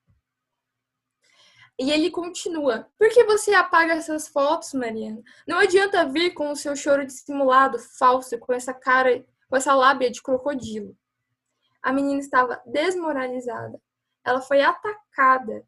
E 1.79 1.91
ele 1.91 2.09
continua: 2.09 2.87
Por 2.97 3.09
que 3.09 3.23
você 3.25 3.53
apaga 3.53 3.93
essas 3.93 4.27
fotos, 4.27 4.73
Mariana? 4.73 5.21
Não 5.47 5.57
adianta 5.57 6.07
vir 6.07 6.33
com 6.33 6.51
o 6.51 6.55
seu 6.55 6.75
choro 6.75 7.05
dissimulado, 7.05 7.79
falso, 7.79 8.37
com 8.37 8.53
essa 8.53 8.73
cara, 8.73 9.25
com 9.49 9.57
essa 9.57 9.75
lábia 9.75 10.09
de 10.09 10.21
crocodilo. 10.21 10.95
A 11.85 11.93
menina 11.93 12.19
estava 12.19 12.59
desmoralizada. 12.65 13.79
Ela 14.25 14.41
foi 14.41 14.59
atacada. 14.59 15.63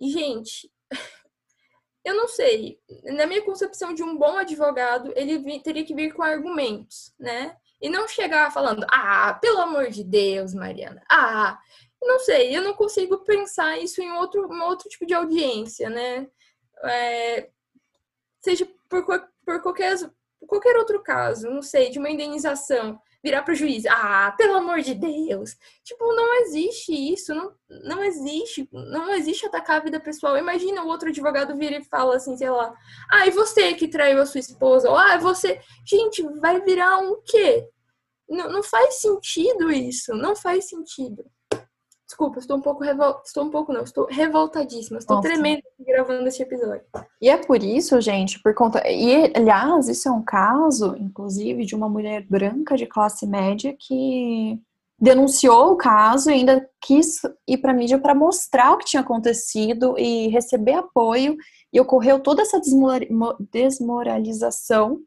E, 0.00 0.08
gente, 0.08 0.72
eu 2.02 2.14
não 2.14 2.26
sei. 2.26 2.80
Na 3.04 3.26
minha 3.26 3.42
concepção 3.42 3.92
de 3.92 4.02
um 4.02 4.16
bom 4.16 4.38
advogado, 4.38 5.12
ele 5.14 5.60
teria 5.60 5.84
que 5.84 5.94
vir 5.94 6.14
com 6.14 6.22
argumentos, 6.22 7.14
né? 7.20 7.54
E 7.78 7.90
não 7.90 8.08
chegar 8.08 8.50
falando, 8.50 8.86
ah, 8.90 9.34
pelo 9.34 9.60
amor 9.60 9.90
de 9.90 10.02
Deus, 10.02 10.54
Mariana, 10.54 11.02
ah, 11.10 11.58
não 12.00 12.20
sei, 12.20 12.56
eu 12.56 12.62
não 12.62 12.72
consigo 12.72 13.18
pensar 13.18 13.78
isso 13.78 14.00
em 14.00 14.10
outro, 14.12 14.50
um 14.50 14.62
outro 14.62 14.88
tipo 14.88 15.04
de 15.04 15.12
audiência, 15.12 15.90
né? 15.90 16.26
É, 16.84 17.50
seja 18.40 18.66
por, 18.88 19.04
por 19.44 19.60
qualquer, 19.60 19.94
qualquer 20.46 20.76
outro 20.78 21.02
caso, 21.02 21.50
não 21.50 21.60
sei, 21.60 21.90
de 21.90 21.98
uma 21.98 22.08
indenização 22.08 22.98
virar 23.22 23.42
pro 23.42 23.54
juiz, 23.54 23.84
ah, 23.86 24.32
pelo 24.36 24.54
amor 24.54 24.80
de 24.80 24.94
Deus. 24.94 25.56
Tipo, 25.84 26.14
não 26.14 26.40
existe 26.42 26.92
isso, 26.92 27.34
não, 27.34 27.52
não 27.84 28.02
existe, 28.04 28.68
não 28.72 29.14
existe 29.14 29.46
atacar 29.46 29.76
a 29.80 29.84
vida 29.84 30.00
pessoal. 30.00 30.38
Imagina 30.38 30.82
o 30.82 30.88
outro 30.88 31.10
advogado 31.10 31.56
vir 31.56 31.72
e 31.72 31.84
fala 31.84 32.16
assim, 32.16 32.36
sei 32.36 32.50
lá, 32.50 32.74
ah, 33.10 33.26
e 33.26 33.30
você 33.30 33.74
que 33.74 33.88
traiu 33.88 34.20
a 34.20 34.26
sua 34.26 34.40
esposa? 34.40 34.88
Ou, 34.88 34.96
ah, 34.96 35.16
você. 35.18 35.60
Gente, 35.86 36.22
vai 36.40 36.60
virar 36.60 36.98
um 36.98 37.20
quê? 37.24 37.68
Não, 38.28 38.50
não 38.50 38.62
faz 38.62 39.00
sentido 39.00 39.70
isso, 39.70 40.14
não 40.14 40.34
faz 40.36 40.68
sentido. 40.68 41.24
Desculpa, 42.10 42.40
estou 42.40 42.56
um 42.56 42.60
pouco 42.60 42.82
revol... 42.82 43.22
estou 43.24 43.44
um 43.44 43.50
pouco 43.50 43.72
não, 43.72 43.84
estou 43.84 44.04
revoltadíssima, 44.06 44.98
estou 44.98 45.18
Nossa. 45.18 45.28
tremendo 45.28 45.62
gravando 45.78 46.26
esse 46.26 46.42
episódio. 46.42 46.82
E 47.22 47.30
é 47.30 47.36
por 47.36 47.62
isso, 47.62 48.00
gente, 48.00 48.42
por 48.42 48.52
conta 48.52 48.82
e 48.90 49.32
aliás, 49.32 49.88
isso 49.88 50.08
é 50.08 50.10
um 50.10 50.24
caso, 50.24 50.96
inclusive, 50.98 51.64
de 51.64 51.76
uma 51.76 51.88
mulher 51.88 52.26
branca 52.28 52.76
de 52.76 52.84
classe 52.84 53.28
média 53.28 53.76
que 53.78 54.60
denunciou 54.98 55.70
o 55.70 55.76
caso 55.76 56.30
e 56.30 56.34
ainda 56.34 56.68
quis 56.80 57.20
ir 57.46 57.58
para 57.58 57.70
a 57.70 57.74
mídia 57.74 57.96
para 57.96 58.12
mostrar 58.12 58.72
o 58.72 58.78
que 58.78 58.86
tinha 58.86 59.02
acontecido 59.02 59.96
e 59.96 60.26
receber 60.30 60.74
apoio 60.74 61.36
e 61.72 61.80
ocorreu 61.80 62.18
toda 62.18 62.42
essa 62.42 62.60
desmoralização 63.52 64.98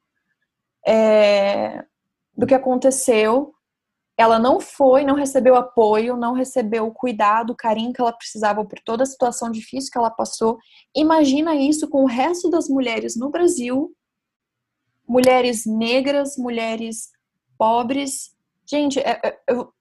é, 0.87 1.83
do 2.33 2.47
que 2.47 2.55
aconteceu 2.55 3.53
ela 4.17 4.37
não 4.37 4.59
foi, 4.59 5.03
não 5.03 5.15
recebeu 5.15 5.55
apoio, 5.55 6.15
não 6.15 6.33
recebeu 6.33 6.85
o 6.85 6.93
cuidado, 6.93 7.51
o 7.51 7.55
carinho 7.55 7.91
que 7.91 7.99
ela 7.99 8.13
precisava 8.13 8.63
por 8.63 8.79
toda 8.79 9.03
a 9.03 9.07
situação 9.07 9.49
difícil 9.49 9.91
que 9.91 9.97
ela 9.97 10.11
passou. 10.11 10.59
Imagina 10.95 11.55
isso 11.55 11.89
com 11.89 12.03
o 12.03 12.07
resto 12.07 12.49
das 12.49 12.69
mulheres 12.69 13.15
no 13.15 13.29
Brasil, 13.29 13.91
mulheres 15.07 15.65
negras, 15.65 16.37
mulheres 16.37 17.11
pobres. 17.57 18.35
Gente, 18.65 18.99
é, 18.99 19.19
é, 19.23 19.39
eu, 19.47 19.73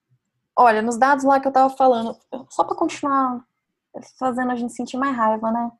olha, 0.56 0.80
nos 0.80 0.96
dados 0.96 1.24
lá 1.24 1.38
que 1.38 1.48
eu 1.48 1.52
tava 1.52 1.74
falando, 1.76 2.18
só 2.48 2.64
para 2.64 2.76
continuar 2.76 3.44
fazendo 4.18 4.50
a 4.50 4.56
gente 4.56 4.72
sentir 4.72 4.96
mais 4.96 5.14
raiva, 5.14 5.50
né? 5.50 5.70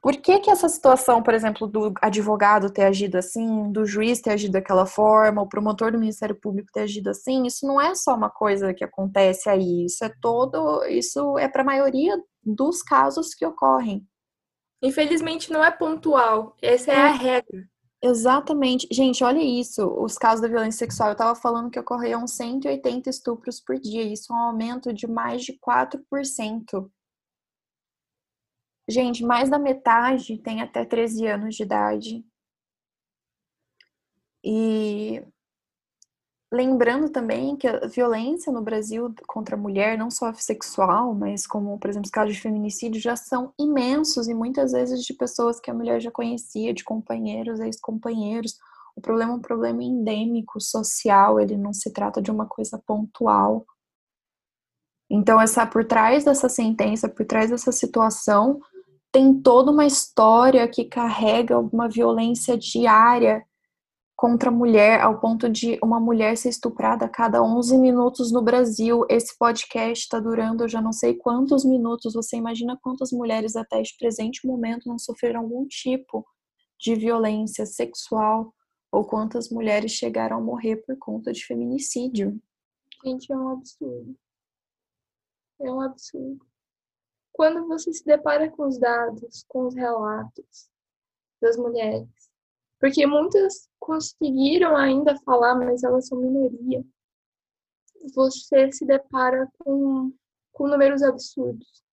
Por 0.00 0.16
que, 0.16 0.38
que 0.38 0.50
essa 0.50 0.68
situação, 0.68 1.22
por 1.22 1.34
exemplo, 1.34 1.66
do 1.66 1.92
advogado 2.00 2.70
ter 2.70 2.84
agido 2.84 3.16
assim, 3.16 3.72
do 3.72 3.84
juiz 3.84 4.20
ter 4.20 4.30
agido 4.30 4.52
daquela 4.52 4.86
forma, 4.86 5.42
o 5.42 5.48
promotor 5.48 5.90
do 5.90 5.98
Ministério 5.98 6.36
Público 6.36 6.70
ter 6.72 6.82
agido 6.82 7.10
assim, 7.10 7.44
isso 7.46 7.66
não 7.66 7.80
é 7.80 7.94
só 7.96 8.14
uma 8.14 8.30
coisa 8.30 8.72
que 8.72 8.84
acontece 8.84 9.48
aí, 9.48 9.86
isso 9.86 10.04
é 10.04 10.12
todo, 10.20 10.84
isso 10.86 11.36
é 11.36 11.48
para 11.48 11.62
a 11.62 11.66
maioria 11.66 12.16
dos 12.44 12.80
casos 12.80 13.34
que 13.34 13.44
ocorrem. 13.44 14.06
Infelizmente 14.80 15.52
não 15.52 15.64
é 15.64 15.70
pontual, 15.72 16.56
essa 16.62 16.92
é, 16.92 16.94
é 16.94 17.00
a 17.00 17.12
regra. 17.12 17.68
Exatamente. 18.00 18.86
Gente, 18.92 19.24
olha 19.24 19.42
isso, 19.42 19.84
os 20.00 20.16
casos 20.16 20.40
da 20.40 20.46
violência 20.46 20.78
sexual, 20.78 21.08
eu 21.08 21.12
estava 21.14 21.34
falando 21.34 21.70
que 21.70 21.80
ocorriam 21.80 22.24
180 22.24 23.10
estupros 23.10 23.60
por 23.60 23.76
dia, 23.80 24.02
isso 24.02 24.32
é 24.32 24.36
um 24.36 24.38
aumento 24.38 24.92
de 24.92 25.08
mais 25.08 25.42
de 25.42 25.58
4%. 25.58 26.88
Gente, 28.88 29.22
mais 29.22 29.50
da 29.50 29.58
metade 29.58 30.38
tem 30.38 30.62
até 30.62 30.82
13 30.82 31.26
anos 31.26 31.54
de 31.54 31.62
idade. 31.62 32.24
E 34.42 35.22
lembrando 36.50 37.10
também 37.10 37.54
que 37.54 37.68
a 37.68 37.86
violência 37.86 38.50
no 38.50 38.62
Brasil 38.62 39.14
contra 39.26 39.56
a 39.56 39.58
mulher, 39.58 39.98
não 39.98 40.10
só 40.10 40.32
sexual, 40.32 41.14
mas 41.14 41.46
como, 41.46 41.78
por 41.78 41.90
exemplo, 41.90 42.06
os 42.06 42.10
casos 42.10 42.34
de 42.34 42.40
feminicídio, 42.40 42.98
já 42.98 43.14
são 43.14 43.52
imensos 43.58 44.26
e 44.26 44.32
muitas 44.32 44.72
vezes 44.72 45.04
de 45.04 45.12
pessoas 45.12 45.60
que 45.60 45.70
a 45.70 45.74
mulher 45.74 46.00
já 46.00 46.10
conhecia, 46.10 46.72
de 46.72 46.82
companheiros, 46.82 47.60
ex-companheiros. 47.60 48.56
O 48.96 49.02
problema 49.02 49.32
é 49.32 49.36
um 49.36 49.40
problema 49.40 49.82
endêmico, 49.82 50.60
social, 50.60 51.38
ele 51.38 51.58
não 51.58 51.74
se 51.74 51.92
trata 51.92 52.22
de 52.22 52.30
uma 52.30 52.46
coisa 52.46 52.82
pontual. 52.86 53.66
Então, 55.10 55.40
essa 55.40 55.66
por 55.66 55.84
trás 55.84 56.24
dessa 56.24 56.48
sentença, 56.48 57.08
por 57.08 57.26
trás 57.26 57.50
dessa 57.50 57.72
situação, 57.72 58.60
tem 59.18 59.34
toda 59.42 59.72
uma 59.72 59.84
história 59.84 60.68
que 60.68 60.84
carrega 60.84 61.58
uma 61.58 61.88
violência 61.88 62.56
diária 62.56 63.44
contra 64.14 64.48
a 64.48 64.52
mulher, 64.52 65.00
ao 65.00 65.18
ponto 65.18 65.48
de 65.48 65.76
uma 65.82 65.98
mulher 65.98 66.36
ser 66.36 66.50
estuprada 66.50 67.06
a 67.06 67.08
cada 67.08 67.42
11 67.42 67.78
minutos 67.78 68.30
no 68.30 68.40
Brasil. 68.40 69.04
Esse 69.10 69.36
podcast 69.36 70.04
está 70.04 70.20
durando 70.20 70.62
eu 70.62 70.68
já 70.68 70.80
não 70.80 70.92
sei 70.92 71.14
quantos 71.14 71.64
minutos. 71.64 72.14
Você 72.14 72.36
imagina 72.36 72.78
quantas 72.80 73.10
mulheres 73.10 73.56
até 73.56 73.80
este 73.80 73.98
presente 73.98 74.46
momento 74.46 74.88
não 74.88 75.00
sofreram 75.00 75.40
algum 75.40 75.66
tipo 75.66 76.24
de 76.78 76.94
violência 76.94 77.66
sexual 77.66 78.54
ou 78.92 79.04
quantas 79.04 79.50
mulheres 79.50 79.90
chegaram 79.90 80.36
a 80.36 80.40
morrer 80.40 80.76
por 80.76 80.96
conta 80.96 81.32
de 81.32 81.44
feminicídio. 81.44 82.40
Gente, 83.04 83.32
é 83.32 83.36
um 83.36 83.48
absurdo. 83.48 84.16
É 85.60 85.72
um 85.72 85.80
absurdo 85.80 86.47
quando 87.38 87.68
você 87.68 87.92
se 87.92 88.04
depara 88.04 88.50
com 88.50 88.66
os 88.66 88.78
dados, 88.78 89.44
com 89.46 89.68
os 89.68 89.74
relatos 89.76 90.68
das 91.40 91.56
mulheres, 91.56 92.08
porque 92.80 93.06
muitas 93.06 93.70
conseguiram 93.78 94.76
ainda 94.76 95.16
falar, 95.20 95.54
mas 95.54 95.84
elas 95.84 96.08
são 96.08 96.18
minoria, 96.18 96.84
você 98.12 98.72
se 98.72 98.84
depara 98.84 99.48
com, 99.56 100.12
com 100.52 100.66
números 100.66 101.00
absurdos. 101.00 101.84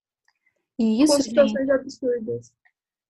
E 0.80 1.00
isso, 1.00 1.16
com 1.16 1.22
situações 1.22 1.60
gente, 1.60 1.70
absurdas. 1.70 2.52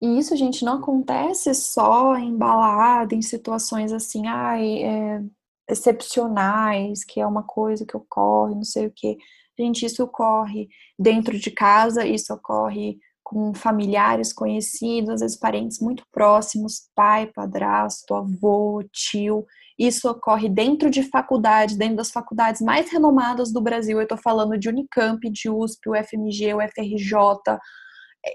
E 0.03 0.18
isso, 0.18 0.37
gente, 0.37 0.62
não 0.62 0.74
acontece 0.74 1.55
só 1.55 2.16
em 2.16 2.37
balada, 2.37 3.14
em 3.14 3.22
situações 3.22 3.95
assim, 3.95 4.26
ai, 4.26 4.82
é, 4.82 5.24
excepcionais, 5.70 7.03
que 7.03 7.18
é 7.18 7.26
uma 7.26 7.43
coisa 7.43 7.87
que 7.87 7.97
ocorre, 7.97 8.55
não 8.55 8.62
sei 8.62 8.89
o 8.89 8.93
quê. 8.95 9.16
Gente, 9.59 9.87
isso 9.87 10.05
ocorre 10.05 10.69
dentro 10.99 11.39
de 11.39 11.51
casa, 11.51 12.07
isso 12.07 12.33
ocorre 12.33 12.99
com 13.25 13.53
familiares 13.53 14.33
conhecidos, 14.33 15.11
às 15.11 15.21
vezes 15.21 15.37
parentes 15.37 15.81
muito 15.81 16.05
próximos, 16.13 16.89
pai, 16.95 17.27
padrasto, 17.27 18.15
avô, 18.15 18.85
tio. 18.93 19.45
Isso 19.77 20.09
ocorre 20.09 20.49
dentro 20.49 20.89
de 20.89 21.03
faculdades, 21.03 21.77
dentro 21.77 21.97
das 21.97 22.13
faculdades 22.13 22.61
mais 22.61 22.89
renomadas 22.91 23.53
do 23.53 23.61
Brasil. 23.61 23.99
Eu 23.99 24.05
estou 24.05 24.17
falando 24.17 24.57
de 24.57 24.69
Unicamp, 24.69 25.29
de 25.29 25.51
USP, 25.51 25.91
UFMG, 25.91 26.55
UFRJ 26.55 27.59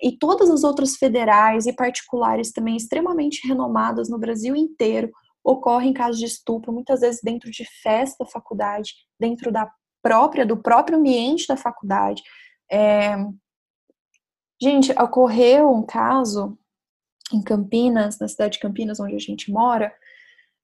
e 0.03 0.17
todas 0.17 0.49
as 0.49 0.63
outras 0.65 0.97
federais 0.97 1.65
e 1.65 1.73
particulares 1.73 2.51
também 2.51 2.75
extremamente 2.75 3.47
renomadas 3.47 4.09
no 4.09 4.19
Brasil 4.19 4.55
inteiro. 4.55 5.09
Ocorrem 5.43 5.93
casos 5.93 6.19
de 6.19 6.25
estupro, 6.25 6.73
muitas 6.73 6.99
vezes 6.99 7.21
dentro 7.23 7.49
de 7.49 7.65
festa 7.81 8.25
da 8.25 8.29
faculdade, 8.29 8.91
dentro 9.19 9.51
da 9.51 9.71
própria, 10.01 10.45
do 10.45 10.57
próprio 10.57 10.97
ambiente 10.97 11.47
da 11.47 11.57
faculdade. 11.57 12.21
É... 12.71 13.15
Gente, 14.61 14.91
ocorreu 14.91 15.71
um 15.71 15.83
caso 15.83 16.57
em 17.33 17.41
Campinas, 17.41 18.19
na 18.19 18.27
cidade 18.27 18.53
de 18.53 18.59
Campinas, 18.59 18.99
onde 18.99 19.15
a 19.15 19.19
gente 19.19 19.51
mora, 19.51 19.93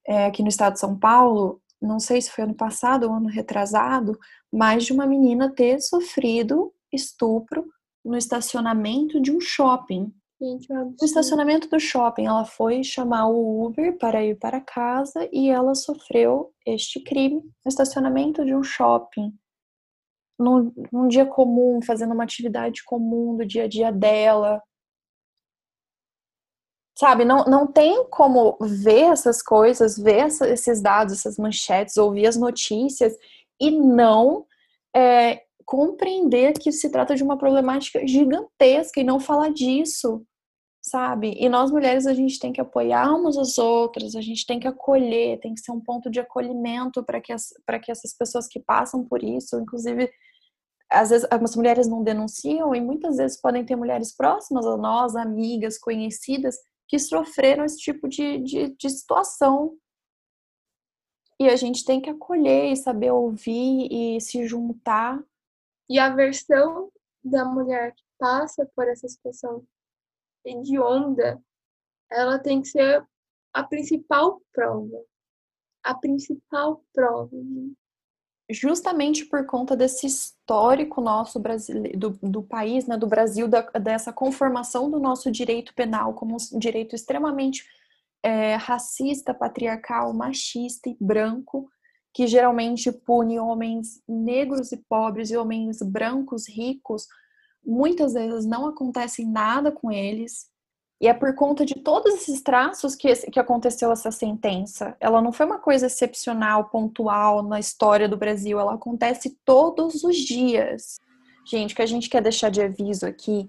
é, 0.06 0.26
aqui 0.26 0.42
no 0.42 0.48
estado 0.48 0.74
de 0.74 0.80
São 0.80 0.96
Paulo, 0.98 1.60
não 1.80 2.00
sei 2.00 2.20
se 2.20 2.30
foi 2.30 2.44
ano 2.44 2.54
passado 2.54 3.04
ou 3.04 3.12
ano 3.12 3.28
retrasado, 3.28 4.18
mas 4.52 4.84
de 4.84 4.92
uma 4.92 5.06
menina 5.06 5.50
ter 5.50 5.80
sofrido 5.80 6.72
estupro 6.92 7.66
no 8.04 8.16
estacionamento 8.16 9.20
de 9.20 9.30
um 9.30 9.40
shopping. 9.40 10.12
Gente, 10.40 10.72
no 10.72 10.94
estacionamento 11.02 11.68
do 11.68 11.80
shopping, 11.80 12.26
ela 12.26 12.44
foi 12.44 12.84
chamar 12.84 13.26
o 13.26 13.66
Uber 13.66 13.98
para 13.98 14.24
ir 14.24 14.38
para 14.38 14.60
casa 14.60 15.28
e 15.32 15.50
ela 15.50 15.74
sofreu 15.74 16.54
este 16.64 17.00
crime 17.00 17.42
no 17.42 17.68
estacionamento 17.68 18.44
de 18.44 18.54
um 18.54 18.62
shopping. 18.62 19.36
Num, 20.38 20.72
num 20.92 21.08
dia 21.08 21.26
comum, 21.26 21.80
fazendo 21.82 22.14
uma 22.14 22.22
atividade 22.22 22.84
comum 22.84 23.36
do 23.36 23.44
dia 23.44 23.64
a 23.64 23.68
dia 23.68 23.90
dela. 23.90 24.62
Sabe, 26.96 27.24
não, 27.24 27.44
não 27.44 27.66
tem 27.66 28.08
como 28.08 28.56
ver 28.60 29.10
essas 29.10 29.42
coisas, 29.42 29.98
ver 29.98 30.26
essa, 30.26 30.48
esses 30.48 30.80
dados, 30.80 31.14
essas 31.14 31.36
manchetes, 31.36 31.96
ouvir 31.96 32.28
as 32.28 32.36
notícias 32.36 33.12
e 33.60 33.72
não 33.72 34.46
é, 34.94 35.42
compreender 35.68 36.54
que 36.54 36.72
se 36.72 36.88
trata 36.88 37.14
de 37.14 37.22
uma 37.22 37.36
problemática 37.36 38.00
gigantesca 38.06 38.98
e 38.98 39.04
não 39.04 39.20
falar 39.20 39.50
disso, 39.50 40.24
sabe? 40.80 41.36
E 41.38 41.46
nós 41.46 41.70
mulheres 41.70 42.06
a 42.06 42.14
gente 42.14 42.38
tem 42.38 42.54
que 42.54 42.60
apoiar 42.60 43.14
umas 43.14 43.36
as 43.36 43.58
outras, 43.58 44.16
a 44.16 44.22
gente 44.22 44.46
tem 44.46 44.58
que 44.58 44.66
acolher, 44.66 45.38
tem 45.40 45.52
que 45.52 45.60
ser 45.60 45.70
um 45.70 45.80
ponto 45.80 46.10
de 46.10 46.20
acolhimento 46.20 47.04
para 47.04 47.20
que, 47.20 47.34
as, 47.34 47.52
que 47.84 47.92
essas 47.92 48.16
pessoas 48.16 48.48
que 48.48 48.58
passam 48.58 49.04
por 49.04 49.22
isso, 49.22 49.60
inclusive 49.60 50.10
às 50.90 51.10
vezes 51.10 51.28
as 51.30 51.54
mulheres 51.54 51.86
não 51.86 52.02
denunciam 52.02 52.74
e 52.74 52.80
muitas 52.80 53.18
vezes 53.18 53.38
podem 53.38 53.62
ter 53.62 53.76
mulheres 53.76 54.16
próximas 54.16 54.64
a 54.64 54.74
nós, 54.74 55.14
amigas, 55.14 55.76
conhecidas, 55.76 56.56
que 56.88 56.98
sofreram 56.98 57.62
esse 57.62 57.76
tipo 57.76 58.08
de, 58.08 58.38
de, 58.38 58.68
de 58.70 58.88
situação. 58.88 59.76
E 61.38 61.46
a 61.46 61.56
gente 61.56 61.84
tem 61.84 62.00
que 62.00 62.08
acolher 62.08 62.72
e 62.72 62.76
saber 62.76 63.10
ouvir 63.10 63.86
e 63.92 64.18
se 64.18 64.48
juntar 64.48 65.22
e 65.88 65.98
a 65.98 66.14
versão 66.14 66.90
da 67.22 67.44
mulher 67.44 67.94
que 67.94 68.02
passa 68.18 68.68
por 68.74 68.88
essa 68.88 69.08
situação 69.08 69.64
hedionda, 70.44 71.40
ela 72.10 72.38
tem 72.38 72.62
que 72.62 72.68
ser 72.68 73.04
a 73.52 73.62
principal 73.62 74.40
prova. 74.52 75.02
A 75.82 75.94
principal 75.94 76.82
prova. 76.92 77.36
Justamente 78.50 79.26
por 79.26 79.44
conta 79.46 79.76
desse 79.76 80.06
histórico 80.06 81.00
nosso 81.00 81.38
do, 81.96 82.10
do 82.22 82.42
país, 82.42 82.86
né, 82.86 82.96
do 82.96 83.06
Brasil, 83.06 83.46
da, 83.46 83.60
dessa 83.62 84.12
conformação 84.12 84.90
do 84.90 84.98
nosso 84.98 85.30
direito 85.30 85.74
penal 85.74 86.14
como 86.14 86.36
um 86.52 86.58
direito 86.58 86.94
extremamente 86.94 87.64
é, 88.22 88.56
racista, 88.56 89.34
patriarcal, 89.34 90.12
machista 90.14 90.88
e 90.88 90.96
branco, 90.98 91.70
que 92.18 92.26
geralmente 92.26 92.90
pune 92.90 93.38
homens 93.38 94.02
negros 94.08 94.72
e 94.72 94.76
pobres 94.76 95.30
e 95.30 95.36
homens 95.36 95.80
brancos 95.80 96.48
ricos, 96.48 97.06
muitas 97.64 98.14
vezes 98.14 98.44
não 98.44 98.66
acontece 98.66 99.24
nada 99.24 99.70
com 99.70 99.88
eles. 99.88 100.48
E 101.00 101.06
é 101.06 101.14
por 101.14 101.32
conta 101.36 101.64
de 101.64 101.76
todos 101.76 102.12
esses 102.14 102.42
traços 102.42 102.96
que, 102.96 103.14
que 103.30 103.38
aconteceu 103.38 103.92
essa 103.92 104.10
sentença. 104.10 104.96
Ela 104.98 105.22
não 105.22 105.30
foi 105.30 105.46
uma 105.46 105.60
coisa 105.60 105.86
excepcional, 105.86 106.64
pontual 106.70 107.40
na 107.40 107.60
história 107.60 108.08
do 108.08 108.16
Brasil, 108.16 108.58
ela 108.58 108.74
acontece 108.74 109.38
todos 109.44 110.02
os 110.02 110.16
dias. 110.16 110.98
Gente, 111.48 111.72
o 111.72 111.76
que 111.76 111.82
a 111.82 111.86
gente 111.86 112.10
quer 112.10 112.20
deixar 112.20 112.50
de 112.50 112.60
aviso 112.60 113.06
aqui 113.06 113.48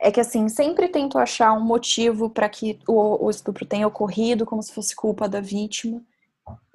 é 0.00 0.12
que, 0.12 0.20
assim, 0.20 0.48
sempre 0.48 0.86
tento 0.86 1.18
achar 1.18 1.52
um 1.54 1.64
motivo 1.64 2.30
para 2.30 2.48
que 2.48 2.78
o, 2.86 3.26
o 3.26 3.30
estupro 3.30 3.66
tenha 3.66 3.88
ocorrido, 3.88 4.46
como 4.46 4.62
se 4.62 4.72
fosse 4.72 4.94
culpa 4.94 5.28
da 5.28 5.40
vítima. 5.40 6.00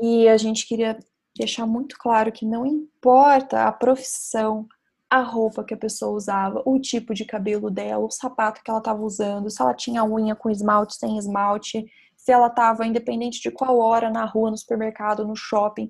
E 0.01 0.27
a 0.27 0.37
gente 0.37 0.67
queria 0.67 0.97
deixar 1.37 1.65
muito 1.65 1.97
claro 1.97 2.31
que 2.31 2.45
não 2.45 2.65
importa 2.65 3.65
a 3.65 3.71
profissão, 3.71 4.67
a 5.09 5.21
roupa 5.21 5.63
que 5.63 5.73
a 5.73 5.77
pessoa 5.77 6.15
usava, 6.15 6.61
o 6.65 6.79
tipo 6.79 7.13
de 7.13 7.25
cabelo 7.25 7.71
dela, 7.71 8.05
o 8.05 8.11
sapato 8.11 8.61
que 8.63 8.69
ela 8.69 8.79
estava 8.79 9.01
usando, 9.01 9.49
se 9.49 9.61
ela 9.61 9.73
tinha 9.73 10.03
unha 10.03 10.35
com 10.35 10.49
esmalte, 10.49 10.95
sem 10.95 11.17
esmalte, 11.17 11.85
se 12.15 12.31
ela 12.31 12.47
estava 12.47 12.85
independente 12.85 13.41
de 13.41 13.49
qual 13.49 13.79
hora 13.79 14.09
na 14.09 14.25
rua, 14.25 14.51
no 14.51 14.57
supermercado, 14.57 15.25
no 15.25 15.35
shopping, 15.35 15.89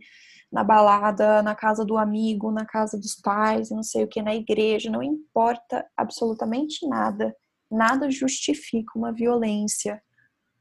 na 0.51 0.63
balada, 0.63 1.43
na 1.43 1.53
casa 1.53 1.83
do 1.83 1.97
amigo, 1.97 2.51
na 2.51 2.65
casa 2.65 2.97
dos 2.97 3.15
pais, 3.15 3.69
não 3.69 3.83
sei 3.83 4.03
o 4.03 4.07
que, 4.07 4.21
na 4.21 4.33
igreja, 4.33 4.89
não 4.89 5.03
importa 5.03 5.85
absolutamente 5.97 6.87
nada. 6.87 7.35
Nada 7.69 8.09
justifica 8.09 8.97
uma 8.97 9.11
violência 9.11 10.01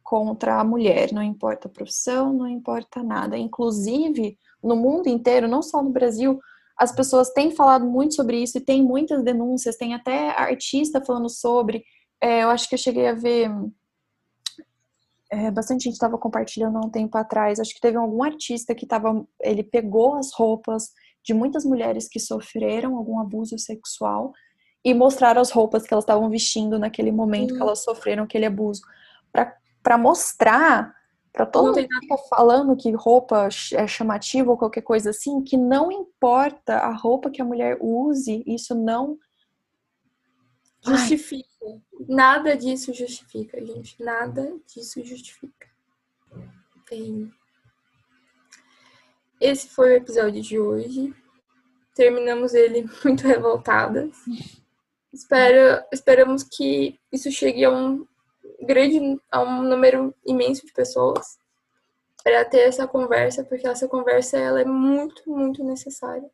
contra 0.09 0.59
a 0.59 0.65
mulher, 0.65 1.13
não 1.13 1.23
importa 1.23 1.69
a 1.69 1.71
profissão, 1.71 2.33
não 2.33 2.49
importa 2.49 3.03
nada. 3.03 3.37
Inclusive, 3.37 4.39
no 4.65 4.75
mundo 4.75 5.07
inteiro, 5.07 5.47
não 5.47 5.61
só 5.61 5.83
no 5.83 5.91
Brasil, 5.91 6.41
as 6.79 6.91
pessoas 6.91 7.29
têm 7.29 7.51
falado 7.51 7.85
muito 7.85 8.15
sobre 8.15 8.43
isso 8.43 8.57
e 8.57 8.63
tem 8.63 8.83
muitas 8.83 9.23
denúncias, 9.23 9.77
tem 9.77 9.93
até 9.93 10.31
artista 10.31 11.05
falando 11.05 11.29
sobre. 11.29 11.85
É, 12.23 12.43
eu 12.43 12.49
acho 12.49 12.67
que 12.71 12.75
eu 12.75 12.79
cheguei 12.79 13.07
a 13.07 13.13
ver. 13.13 13.51
É, 15.31 15.51
bastante 15.51 15.85
gente 15.85 15.93
estava 15.93 16.17
compartilhando 16.17 16.79
há 16.79 16.81
um 16.81 16.91
tempo 16.91 17.19
atrás. 17.19 17.61
Acho 17.61 17.75
que 17.75 17.81
teve 17.81 17.99
algum 17.99 18.23
artista 18.23 18.75
que 18.75 18.87
estava. 18.87 19.27
Ele 19.43 19.63
pegou 19.63 20.15
as 20.15 20.33
roupas 20.33 20.91
de 21.23 21.35
muitas 21.35 21.67
mulheres 21.67 22.09
que 22.09 22.19
sofreram 22.19 22.97
algum 22.97 23.21
abuso 23.21 23.59
sexual 23.59 24.33
e 24.83 24.95
mostrar 24.95 25.37
as 25.37 25.51
roupas 25.51 25.83
que 25.83 25.93
elas 25.93 26.05
estavam 26.05 26.31
vestindo 26.31 26.79
naquele 26.79 27.13
momento 27.13 27.55
que 27.55 27.61
elas 27.61 27.85
sofreram 27.85 28.25
aquele 28.25 28.47
abuso. 28.47 28.81
Para 29.83 29.99
mostrar 29.99 30.97
para 31.33 31.47
todo 31.47 31.67
mundo 31.67 31.87
que 31.87 32.01
fica 32.01 32.19
falando 32.29 32.77
que 32.77 32.91
roupa 32.91 33.49
é 33.73 33.87
chamativa 33.87 34.51
ou 34.51 34.59
qualquer 34.59 34.83
coisa 34.83 35.11
assim, 35.11 35.41
que 35.43 35.57
não 35.57 35.93
importa 35.93 36.79
a 36.79 36.93
roupa 36.93 37.31
que 37.31 37.41
a 37.41 37.45
mulher 37.45 37.79
use, 37.81 38.43
isso 38.45 38.75
não 38.75 39.17
justifica. 40.81 41.49
Ai. 41.65 41.81
Nada 42.09 42.57
disso 42.57 42.93
justifica, 42.93 43.65
gente. 43.65 44.03
Nada 44.03 44.59
disso 44.67 45.05
justifica. 45.05 45.69
Bem, 46.91 47.31
esse 49.41 49.69
foi 49.69 49.91
o 49.91 49.97
episódio 49.97 50.43
de 50.43 50.59
hoje. 50.59 51.15
Terminamos 51.95 52.55
ele 52.55 52.89
muito 53.05 53.27
revoltadas. 53.27 54.11
Espero, 55.13 55.85
esperamos 55.93 56.43
que 56.43 56.99
isso 57.13 57.31
chegue 57.31 57.65
a 57.65 57.71
um 57.71 58.07
grande, 58.61 59.21
a 59.31 59.43
um 59.43 59.63
número 59.63 60.15
imenso 60.27 60.67
de 60.67 60.73
pessoas 60.73 61.39
para 62.23 62.45
ter 62.45 62.61
essa 62.61 62.87
conversa, 62.87 63.45
porque 63.45 63.67
essa 63.67 63.89
conversa 63.89 64.37
ela 64.37 64.61
é 64.61 64.65
muito, 64.65 65.23
muito 65.27 65.65
necessária. 65.65 66.29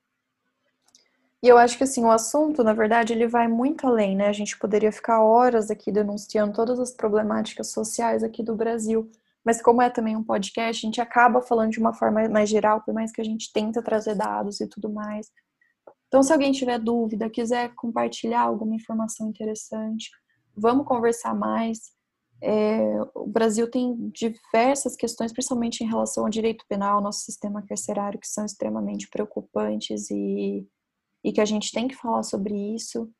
E 1.42 1.48
eu 1.48 1.58
acho 1.58 1.76
que 1.76 1.84
assim, 1.84 2.02
o 2.02 2.10
assunto, 2.10 2.64
na 2.64 2.72
verdade, 2.72 3.12
ele 3.12 3.28
vai 3.28 3.46
muito 3.46 3.86
além, 3.86 4.16
né? 4.16 4.28
A 4.28 4.32
gente 4.32 4.58
poderia 4.58 4.90
ficar 4.90 5.22
horas 5.22 5.70
aqui 5.70 5.92
denunciando 5.92 6.54
todas 6.54 6.80
as 6.80 6.90
problemáticas 6.90 7.70
sociais 7.70 8.24
aqui 8.24 8.42
do 8.42 8.56
Brasil. 8.56 9.10
Mas 9.44 9.60
como 9.60 9.82
é 9.82 9.90
também 9.90 10.16
um 10.16 10.24
podcast, 10.24 10.84
a 10.84 10.88
gente 10.88 11.02
acaba 11.02 11.42
falando 11.42 11.70
de 11.70 11.78
uma 11.78 11.92
forma 11.92 12.26
mais 12.30 12.48
geral, 12.48 12.80
por 12.80 12.94
mais 12.94 13.12
que 13.12 13.20
a 13.20 13.24
gente 13.24 13.52
tenta 13.52 13.82
trazer 13.82 14.14
dados 14.14 14.58
e 14.60 14.66
tudo 14.66 14.90
mais. 14.90 15.30
Então, 16.08 16.22
se 16.22 16.32
alguém 16.32 16.50
tiver 16.50 16.78
dúvida, 16.78 17.28
quiser 17.28 17.74
compartilhar 17.74 18.40
alguma 18.40 18.74
informação 18.74 19.28
interessante, 19.28 20.10
vamos 20.56 20.86
conversar 20.86 21.34
mais. 21.34 21.92
É, 22.42 23.00
o 23.14 23.26
Brasil 23.26 23.70
tem 23.70 24.10
diversas 24.10 24.96
questões, 24.96 25.32
principalmente 25.32 25.82
em 25.82 25.86
relação 25.86 26.24
ao 26.24 26.30
direito 26.30 26.64
penal, 26.68 27.00
nosso 27.00 27.20
sistema 27.20 27.62
carcerário, 27.62 28.20
que 28.20 28.28
são 28.28 28.44
extremamente 28.44 29.08
preocupantes 29.08 30.10
e, 30.10 30.66
e 31.22 31.32
que 31.32 31.40
a 31.40 31.44
gente 31.44 31.72
tem 31.72 31.88
que 31.88 31.94
falar 31.94 32.22
sobre 32.22 32.54
isso. 32.74 33.10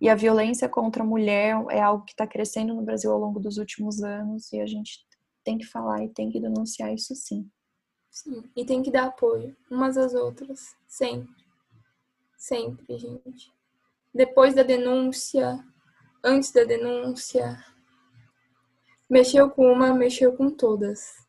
E 0.00 0.08
a 0.08 0.16
violência 0.16 0.68
contra 0.68 1.04
a 1.04 1.06
mulher 1.06 1.54
é 1.70 1.80
algo 1.80 2.04
que 2.04 2.10
está 2.10 2.26
crescendo 2.26 2.74
no 2.74 2.82
Brasil 2.82 3.12
ao 3.12 3.20
longo 3.20 3.38
dos 3.38 3.56
últimos 3.56 4.02
anos 4.02 4.52
e 4.52 4.60
a 4.60 4.66
gente 4.66 5.06
tem 5.44 5.58
que 5.58 5.66
falar 5.66 6.02
e 6.02 6.08
tem 6.08 6.28
que 6.28 6.40
denunciar 6.40 6.92
isso 6.92 7.14
sim. 7.14 7.48
Sim, 8.10 8.42
e 8.54 8.64
tem 8.64 8.82
que 8.82 8.90
dar 8.90 9.06
apoio 9.06 9.56
umas 9.70 9.96
às 9.96 10.12
outras, 10.12 10.74
sempre. 10.86 11.42
Sempre, 12.36 12.98
gente. 12.98 13.52
Depois 14.12 14.54
da 14.54 14.62
denúncia, 14.62 15.64
antes 16.22 16.52
da 16.52 16.64
denúncia. 16.64 17.64
Mexeu 19.08 19.50
com 19.50 19.70
uma, 19.70 19.92
mexeu 19.92 20.32
com 20.36 20.50
todas. 20.50 21.26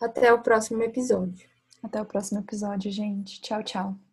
Até 0.00 0.32
o 0.32 0.42
próximo 0.42 0.82
episódio. 0.82 1.48
Até 1.82 2.00
o 2.00 2.06
próximo 2.06 2.40
episódio, 2.40 2.90
gente. 2.90 3.40
Tchau, 3.40 3.62
tchau. 3.62 4.09